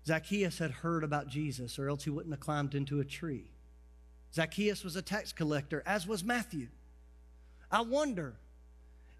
Zacchaeus 0.07 0.59
had 0.59 0.71
heard 0.71 1.05
about 1.05 1.29
Jesus, 1.29 1.79
or 1.79 1.91
else 1.91 2.05
he 2.05 2.11
wouldn't 2.11 2.33
have 2.33 2.41
climbed 2.41 2.75
into 2.75 3.01
a 3.01 3.05
tree. 3.05 3.51
Zacchaeus 4.35 4.83
was 4.83 4.97
a 4.97 5.03
tax 5.03 5.33
collector, 5.33 5.83
as 5.85 6.07
was 6.07 6.25
Matthew. 6.25 6.69
I 7.71 7.83
wonder 7.83 8.35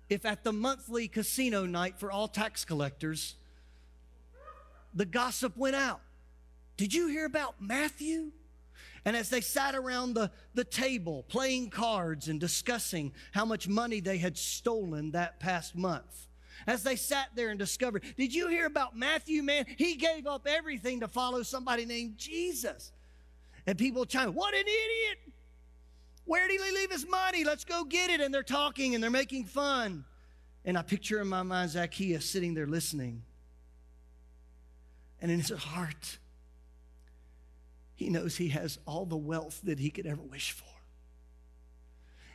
if 0.09 0.27
at 0.27 0.43
the 0.43 0.53
monthly 0.53 1.07
casino 1.09 1.67
night 1.67 1.99
for 1.99 2.11
all 2.11 2.29
tax 2.29 2.65
collectors, 2.65 3.37
the 4.93 5.05
gossip 5.05 5.57
went 5.57 5.77
out. 5.77 6.01
Did 6.77 6.93
you 6.93 7.09
hear 7.09 7.27
about 7.27 7.61
Matthew? 7.61 8.33
And 9.05 9.17
as 9.17 9.31
they 9.31 9.41
sat 9.41 9.75
around 9.75 10.15
the, 10.15 10.31
the 10.55 10.65
table 10.65 11.25
playing 11.29 11.71
cards 11.71 12.29
and 12.29 12.41
discussing 12.41 13.13
how 13.33 13.45
much 13.45 13.69
money 13.69 14.01
they 14.01 14.19
had 14.19 14.37
stolen 14.37 15.13
that 15.13 15.41
past 15.41 15.77
month, 15.77 16.27
as 16.67 16.83
they 16.83 16.97
sat 16.97 17.29
there 17.35 17.49
and 17.49 17.59
discovered, 17.59 18.03
did 18.17 18.35
you 18.35 18.49
hear 18.49 18.67
about 18.67 18.97
Matthew, 18.97 19.43
man? 19.43 19.65
He 19.79 19.95
gave 19.95 20.27
up 20.27 20.47
everything 20.47 21.01
to 21.01 21.09
follow 21.09 21.43
somebody 21.43 21.87
named 21.87 22.19
Jesus. 22.19 22.93
And 23.67 23.79
people 23.79 24.05
chime, 24.05 24.35
what 24.35 24.55
an 24.55 24.61
idiot! 24.61 25.30
Where 26.31 26.47
did 26.47 26.61
he 26.61 26.71
leave 26.71 26.93
his 26.93 27.09
money? 27.09 27.43
Let's 27.43 27.65
go 27.65 27.83
get 27.83 28.09
it. 28.09 28.21
And 28.21 28.33
they're 28.33 28.45
talking 28.45 28.95
and 28.95 29.03
they're 29.03 29.11
making 29.11 29.47
fun. 29.47 30.05
And 30.65 30.79
I 30.79 30.83
picture 30.83 31.21
in 31.21 31.27
my 31.27 31.43
mind 31.43 31.73
Zacchaeus 31.73 32.25
sitting 32.25 32.55
there 32.55 32.69
listening. 32.69 33.25
And 35.21 35.33
in 35.33 35.41
his 35.41 35.51
heart, 35.51 36.19
he 37.97 38.11
knows 38.11 38.37
he 38.37 38.51
has 38.51 38.79
all 38.87 39.07
the 39.07 39.17
wealth 39.17 39.61
that 39.65 39.81
he 39.81 39.91
could 39.91 40.07
ever 40.07 40.23
wish 40.23 40.53
for. 40.53 40.71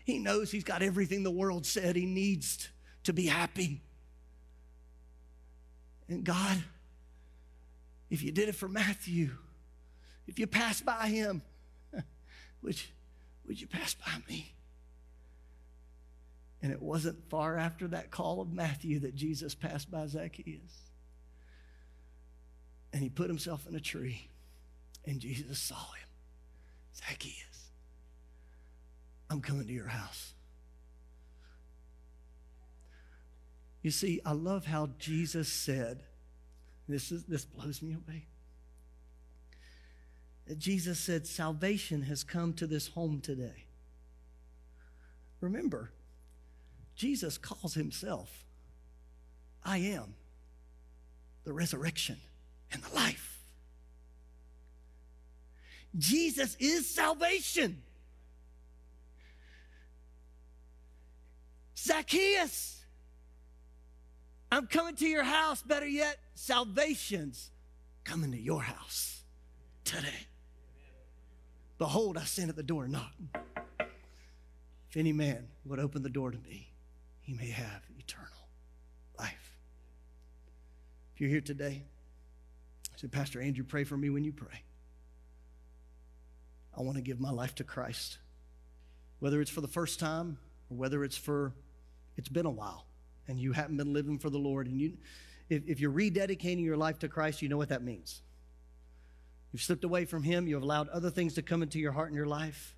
He 0.03 0.19
knows 0.19 0.51
he's 0.51 0.65
got 0.65 0.81
everything 0.81 1.23
the 1.23 1.31
world 1.31 1.65
said 1.65 1.95
he 1.95 2.05
needs 2.05 2.67
to 3.05 3.13
be 3.13 3.27
happy. 3.27 3.81
And 6.09 6.25
God, 6.25 6.61
if 8.09 8.23
you 8.23 8.33
did 8.33 8.49
it 8.49 8.55
for 8.55 8.67
Matthew, 8.67 9.29
if 10.27 10.37
you 10.37 10.47
passed 10.47 10.83
by 10.83 11.07
him, 11.07 11.43
would, 12.61 12.75
would 13.47 13.59
you 13.59 13.67
pass 13.67 13.93
by 13.93 14.11
me? 14.27 14.53
And 16.61 16.71
it 16.71 16.81
wasn't 16.81 17.29
far 17.29 17.57
after 17.57 17.87
that 17.89 18.11
call 18.11 18.41
of 18.41 18.51
Matthew 18.51 18.99
that 19.01 19.15
Jesus 19.15 19.53
passed 19.53 19.91
by 19.91 20.07
Zacchaeus. 20.07 20.89
And 22.91 23.03
he 23.03 23.09
put 23.09 23.27
himself 23.27 23.67
in 23.67 23.75
a 23.75 23.79
tree. 23.79 24.29
And 25.05 25.19
Jesus 25.19 25.59
saw 25.59 25.75
him. 25.75 26.07
Zacchaeus, 26.95 27.69
I'm 29.29 29.41
coming 29.41 29.67
to 29.67 29.73
your 29.73 29.87
house. 29.87 30.33
You 33.83 33.91
see, 33.91 34.19
I 34.25 34.31
love 34.31 34.65
how 34.65 34.89
Jesus 34.97 35.47
said, 35.47 36.01
this, 36.87 37.11
is, 37.11 37.25
this 37.25 37.45
blows 37.45 37.83
me 37.83 37.93
away. 37.93 38.25
Jesus 40.53 40.99
said, 40.99 41.25
Salvation 41.25 42.03
has 42.03 42.23
come 42.23 42.53
to 42.53 42.67
this 42.67 42.89
home 42.89 43.19
today. 43.19 43.65
Remember, 45.41 45.91
Jesus 46.95 47.37
calls 47.37 47.73
himself, 47.73 48.45
I 49.63 49.77
am 49.77 50.13
the 51.43 51.53
resurrection 51.53 52.17
and 52.71 52.83
the 52.83 52.95
life. 52.95 53.39
Jesus 55.97 56.55
is 56.59 56.89
salvation. 56.89 57.81
Zacchaeus, 61.77 62.83
I'm 64.51 64.67
coming 64.67 64.95
to 64.95 65.07
your 65.07 65.23
house. 65.23 65.61
Better 65.61 65.87
yet, 65.87 66.17
salvation's 66.33 67.51
coming 68.03 68.31
to 68.31 68.39
your 68.39 68.61
house 68.61 69.23
today. 69.83 70.27
Behold, 71.77 72.17
I 72.17 72.23
stand 72.23 72.49
at 72.49 72.55
the 72.55 72.63
door 72.63 72.85
and 72.85 72.93
knock. 72.93 73.11
If 74.89 74.97
any 74.97 75.11
man 75.11 75.47
would 75.65 75.79
open 75.79 76.03
the 76.03 76.09
door 76.09 76.31
to 76.31 76.37
me, 76.37 76.71
he 77.21 77.33
may 77.33 77.49
have 77.49 77.81
eternal 77.99 78.29
life. 79.19 79.57
If 81.13 81.21
you're 81.21 81.29
here 81.29 81.41
today, 81.41 81.83
I 82.93 82.97
said, 82.97 83.11
Pastor 83.11 83.41
Andrew, 83.41 83.65
pray 83.65 83.83
for 83.83 83.97
me 83.97 84.09
when 84.09 84.23
you 84.23 84.31
pray. 84.31 84.63
I 86.77 86.81
want 86.81 86.97
to 86.97 87.01
give 87.01 87.19
my 87.19 87.31
life 87.31 87.55
to 87.55 87.63
Christ. 87.63 88.19
Whether 89.19 89.41
it's 89.41 89.51
for 89.51 89.61
the 89.61 89.67
first 89.67 89.99
time 89.99 90.37
or 90.69 90.77
whether 90.77 91.03
it's 91.03 91.17
for, 91.17 91.53
it's 92.17 92.29
been 92.29 92.45
a 92.45 92.51
while 92.51 92.85
and 93.27 93.39
you 93.39 93.51
haven't 93.53 93.77
been 93.77 93.93
living 93.93 94.19
for 94.19 94.29
the 94.29 94.37
Lord. 94.37 94.67
And 94.67 94.79
you, 94.79 94.97
if, 95.49 95.63
if 95.67 95.79
you're 95.79 95.91
rededicating 95.91 96.63
your 96.63 96.77
life 96.77 96.99
to 96.99 97.07
Christ, 97.07 97.41
you 97.41 97.49
know 97.49 97.57
what 97.57 97.69
that 97.69 97.83
means. 97.83 98.21
You've 99.55 99.61
slipped 99.61 99.85
away 99.85 100.03
from 100.03 100.21
Him, 100.21 100.49
you've 100.49 100.63
allowed 100.63 100.89
other 100.89 101.09
things 101.09 101.35
to 101.35 101.41
come 101.41 101.63
into 101.63 101.79
your 101.79 101.93
heart 101.93 102.09
and 102.09 102.15
your 102.17 102.25
life, 102.25 102.75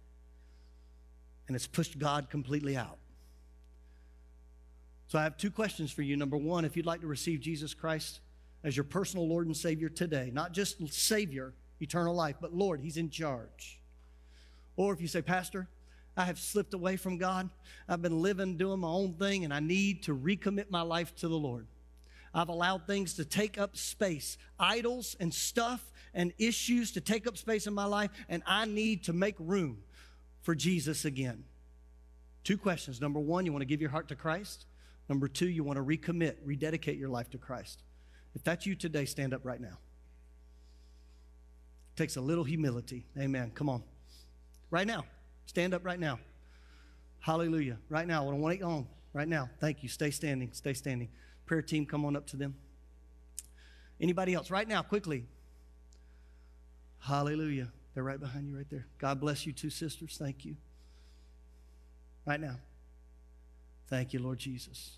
and 1.47 1.55
it's 1.55 1.65
pushed 1.65 1.97
God 1.97 2.30
completely 2.30 2.78
out. 2.78 2.99
So 5.07 5.17
I 5.17 5.23
have 5.23 5.38
two 5.38 5.49
questions 5.49 5.91
for 5.91 6.03
you. 6.03 6.15
Number 6.15 6.38
one, 6.38 6.65
if 6.65 6.78
you'd 6.78 6.86
like 6.86 7.01
to 7.01 7.07
receive 7.07 7.39
Jesus 7.39 7.73
Christ 7.73 8.19
as 8.63 8.78
your 8.78 8.84
personal 8.84 9.28
Lord 9.28 9.47
and 9.47 9.57
Savior 9.57 9.89
today, 9.89 10.30
not 10.32 10.51
just 10.51 10.93
Savior, 10.93 11.55
eternal 11.82 12.13
life, 12.13 12.36
but 12.39 12.53
Lord, 12.53 12.80
He's 12.80 12.97
in 12.97 13.09
charge. 13.09 13.80
Or 14.75 14.93
if 14.93 15.01
you 15.01 15.07
say, 15.07 15.23
Pastor, 15.23 15.67
I 16.15 16.25
have 16.25 16.38
slipped 16.38 16.75
away 16.75 16.95
from 16.95 17.17
God, 17.17 17.49
I've 17.89 18.03
been 18.03 18.21
living, 18.21 18.55
doing 18.55 18.82
my 18.82 18.88
own 18.88 19.15
thing, 19.15 19.45
and 19.45 19.51
I 19.51 19.61
need 19.61 20.03
to 20.03 20.15
recommit 20.15 20.69
my 20.69 20.84
life 20.84 21.15
to 21.15 21.28
the 21.28 21.39
Lord. 21.39 21.65
I've 22.36 22.49
allowed 22.49 22.86
things 22.86 23.15
to 23.15 23.25
take 23.25 23.57
up 23.57 23.75
space, 23.75 24.38
idols 24.59 25.15
and 25.19 25.34
stuff 25.34 25.84
and 26.18 26.34
issues 26.39 26.91
to 26.93 26.99
take 26.99 27.28
up 27.28 27.38
space 27.38 27.68
in 27.68 27.76
my 27.76 27.86
life, 27.86 28.09
and 28.28 28.41
I 28.47 28.65
need 28.65 29.03
to 29.03 29.13
make 29.13 29.36
room 29.38 29.84
for 30.41 30.55
Jesus 30.55 31.05
again. 31.05 31.43
Two 32.43 32.57
questions. 32.57 32.99
Number 32.99 33.20
one, 33.20 33.45
you 33.45 33.53
want 33.53 33.61
to 33.61 33.68
give 33.68 33.82
your 33.82 33.91
heart 33.91 34.07
to 34.07 34.15
Christ. 34.15 34.65
Number 35.07 35.28
two, 35.28 35.47
you 35.47 35.63
want 35.63 35.78
to 35.78 35.84
recommit, 35.84 36.38
rededicate 36.43 36.97
your 36.97 37.09
life 37.09 37.30
to 37.30 37.38
Christ. 37.38 37.84
If 38.34 38.43
that's 38.43 38.65
you 38.65 38.74
today, 38.74 39.05
stand 39.05 39.32
up 39.32 39.45
right 39.45 39.61
now. 39.61 39.78
It 41.93 41.97
takes 41.97 42.15
a 42.15 42.22
little 42.22 42.43
humility. 42.43 43.05
Amen. 43.18 43.51
Come 43.53 43.70
on. 43.70 43.84
Right 44.72 44.88
now. 44.88 45.05
Stand 45.45 45.76
up 45.76 45.86
right 45.86 45.99
now. 45.99 46.20
Hallelujah. 47.20 47.78
Right 47.89 48.07
now. 48.07 48.28
I 48.28 48.32
don't 48.32 48.41
wait 48.41 48.63
long. 48.63 48.88
Right 49.13 49.28
now. 49.28 49.51
Thank 49.59 49.84
you. 49.84 49.89
Stay 49.89 50.09
standing. 50.09 50.49
Stay 50.53 50.74
standing. 50.74 51.09
Prayer 51.45 51.61
team, 51.61 51.86
come 51.86 52.05
on 52.05 52.15
up 52.15 52.26
to 52.28 52.38
them. 52.38 52.55
Anybody 54.01 54.34
else? 54.34 54.49
Right 54.49 54.68
now, 54.68 54.82
quickly. 54.82 55.26
Hallelujah. 56.99 57.69
They're 57.93 58.03
right 58.03 58.19
behind 58.19 58.47
you, 58.47 58.55
right 58.55 58.69
there. 58.69 58.85
God 58.97 59.19
bless 59.19 59.45
you, 59.45 59.53
two 59.53 59.69
sisters. 59.69 60.17
Thank 60.19 60.45
you. 60.45 60.55
Right 62.25 62.39
now. 62.39 62.57
Thank 63.87 64.13
you, 64.13 64.19
Lord 64.19 64.37
Jesus. 64.37 64.97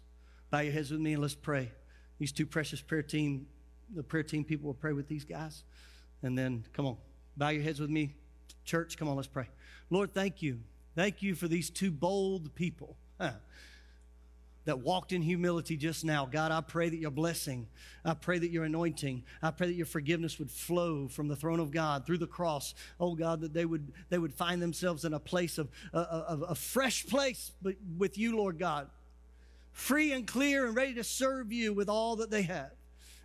Bow 0.49 0.59
your 0.59 0.73
heads 0.73 0.91
with 0.91 0.99
me 0.99 1.13
and 1.13 1.21
let's 1.21 1.35
pray. 1.35 1.71
These 2.17 2.31
two 2.31 2.45
precious 2.45 2.81
prayer 2.81 3.03
team, 3.03 3.47
the 3.95 4.03
prayer 4.03 4.23
team 4.23 4.43
people 4.43 4.67
will 4.67 4.73
pray 4.73 4.93
with 4.93 5.07
these 5.07 5.23
guys. 5.23 5.63
And 6.23 6.37
then, 6.37 6.65
come 6.73 6.85
on, 6.85 6.97
bow 7.37 7.49
your 7.49 7.63
heads 7.63 7.79
with 7.79 7.89
me. 7.89 8.15
Church, 8.65 8.97
come 8.97 9.07
on, 9.07 9.15
let's 9.15 9.27
pray. 9.27 9.47
Lord, 9.89 10.13
thank 10.13 10.41
you. 10.41 10.59
Thank 10.95 11.21
you 11.21 11.35
for 11.35 11.47
these 11.47 11.69
two 11.69 11.91
bold 11.91 12.53
people. 12.55 12.97
Huh 13.19 13.31
that 14.69 14.77
walked 14.81 15.13
in 15.13 15.23
humility 15.23 15.75
just 15.75 16.05
now. 16.05 16.27
God, 16.27 16.51
I 16.51 16.61
pray 16.61 16.89
that 16.89 16.99
your 16.99 17.09
blessing, 17.09 17.67
I 18.05 18.13
pray 18.13 18.37
that 18.37 18.51
your 18.51 18.65
anointing, 18.65 19.23
I 19.41 19.49
pray 19.49 19.65
that 19.65 19.73
your 19.73 19.87
forgiveness 19.87 20.37
would 20.37 20.51
flow 20.51 21.07
from 21.07 21.27
the 21.27 21.35
throne 21.35 21.59
of 21.59 21.71
God 21.71 22.05
through 22.05 22.19
the 22.19 22.27
cross. 22.27 22.75
Oh 22.99 23.15
God, 23.15 23.41
that 23.41 23.51
they 23.51 23.65
would 23.65 23.91
they 24.09 24.19
would 24.19 24.31
find 24.31 24.61
themselves 24.61 25.05
in 25.05 25.15
a 25.15 25.19
place 25.19 25.57
of 25.57 25.69
uh, 25.91 25.97
uh, 25.97 26.37
a 26.49 26.53
fresh 26.53 27.07
place 27.07 27.51
with 27.97 28.19
you, 28.19 28.37
Lord 28.37 28.59
God, 28.59 28.91
free 29.71 30.13
and 30.13 30.27
clear 30.27 30.67
and 30.67 30.75
ready 30.75 30.93
to 30.93 31.03
serve 31.03 31.51
you 31.51 31.73
with 31.73 31.89
all 31.89 32.17
that 32.17 32.29
they 32.29 32.43
have. 32.43 32.69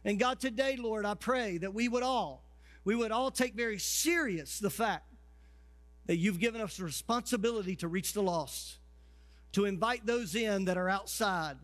And 0.03 0.19
God, 0.19 0.41
today, 0.41 0.77
Lord, 0.77 1.05
I 1.05 1.13
pray 1.13 1.59
that 1.59 1.75
we 1.75 1.89
would 1.89 2.03
all 2.03 2.43
we 2.87 2.97
would 2.97 3.13
all 3.13 3.31
take 3.31 3.53
very 3.53 3.79
serious 3.79 4.59
the 4.59 4.71
fact 4.71 5.05
that 6.07 6.17
you've 6.17 6.41
given 6.41 6.63
us 6.63 6.81
responsibility 6.81 7.77
to 7.77 7.89
reach 7.89 8.15
the 8.15 8.23
lost 8.23 8.79
to 9.55 9.65
invite 9.65 10.07
those 10.07 10.35
in 10.35 10.67
that 10.67 10.77
are 10.77 10.89
outside. 10.89 11.57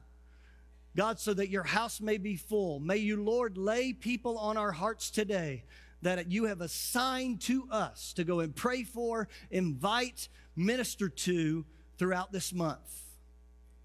God, 0.96 1.20
so 1.20 1.32
that 1.34 1.50
your 1.50 1.62
house 1.62 2.00
may 2.00 2.18
be 2.18 2.36
full. 2.36 2.80
May 2.80 2.96
you, 2.96 3.22
Lord, 3.22 3.56
lay 3.56 3.92
people 3.92 4.38
on 4.38 4.56
our 4.56 4.72
hearts 4.72 5.10
today 5.10 5.64
that 6.02 6.30
you 6.30 6.46
have 6.46 6.60
assigned 6.60 7.40
to 7.42 7.68
us 7.70 8.12
to 8.14 8.24
go 8.24 8.40
and 8.40 8.54
pray 8.54 8.82
for, 8.82 9.28
invite, 9.50 10.28
minister 10.56 11.08
to 11.08 11.64
throughout 11.98 12.32
this 12.32 12.52
month. 12.52 13.02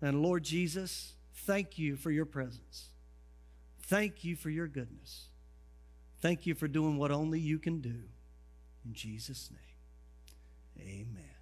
And 0.02 0.22
Lord 0.22 0.44
Jesus, 0.44 1.14
thank 1.34 1.78
you 1.78 1.96
for 1.96 2.12
your 2.12 2.26
presence. 2.26 2.90
Thank 3.84 4.24
you 4.24 4.36
for 4.36 4.50
your 4.50 4.68
goodness. 4.68 5.26
Thank 6.22 6.46
you 6.46 6.56
for 6.56 6.68
doing 6.68 6.98
what 6.98 7.12
only 7.12 7.40
you 7.40 7.60
can 7.60 7.82
do. 7.82 8.04
In 8.86 8.94
Jesus' 8.94 9.52
name, 9.52 10.88
amen. 10.88 11.35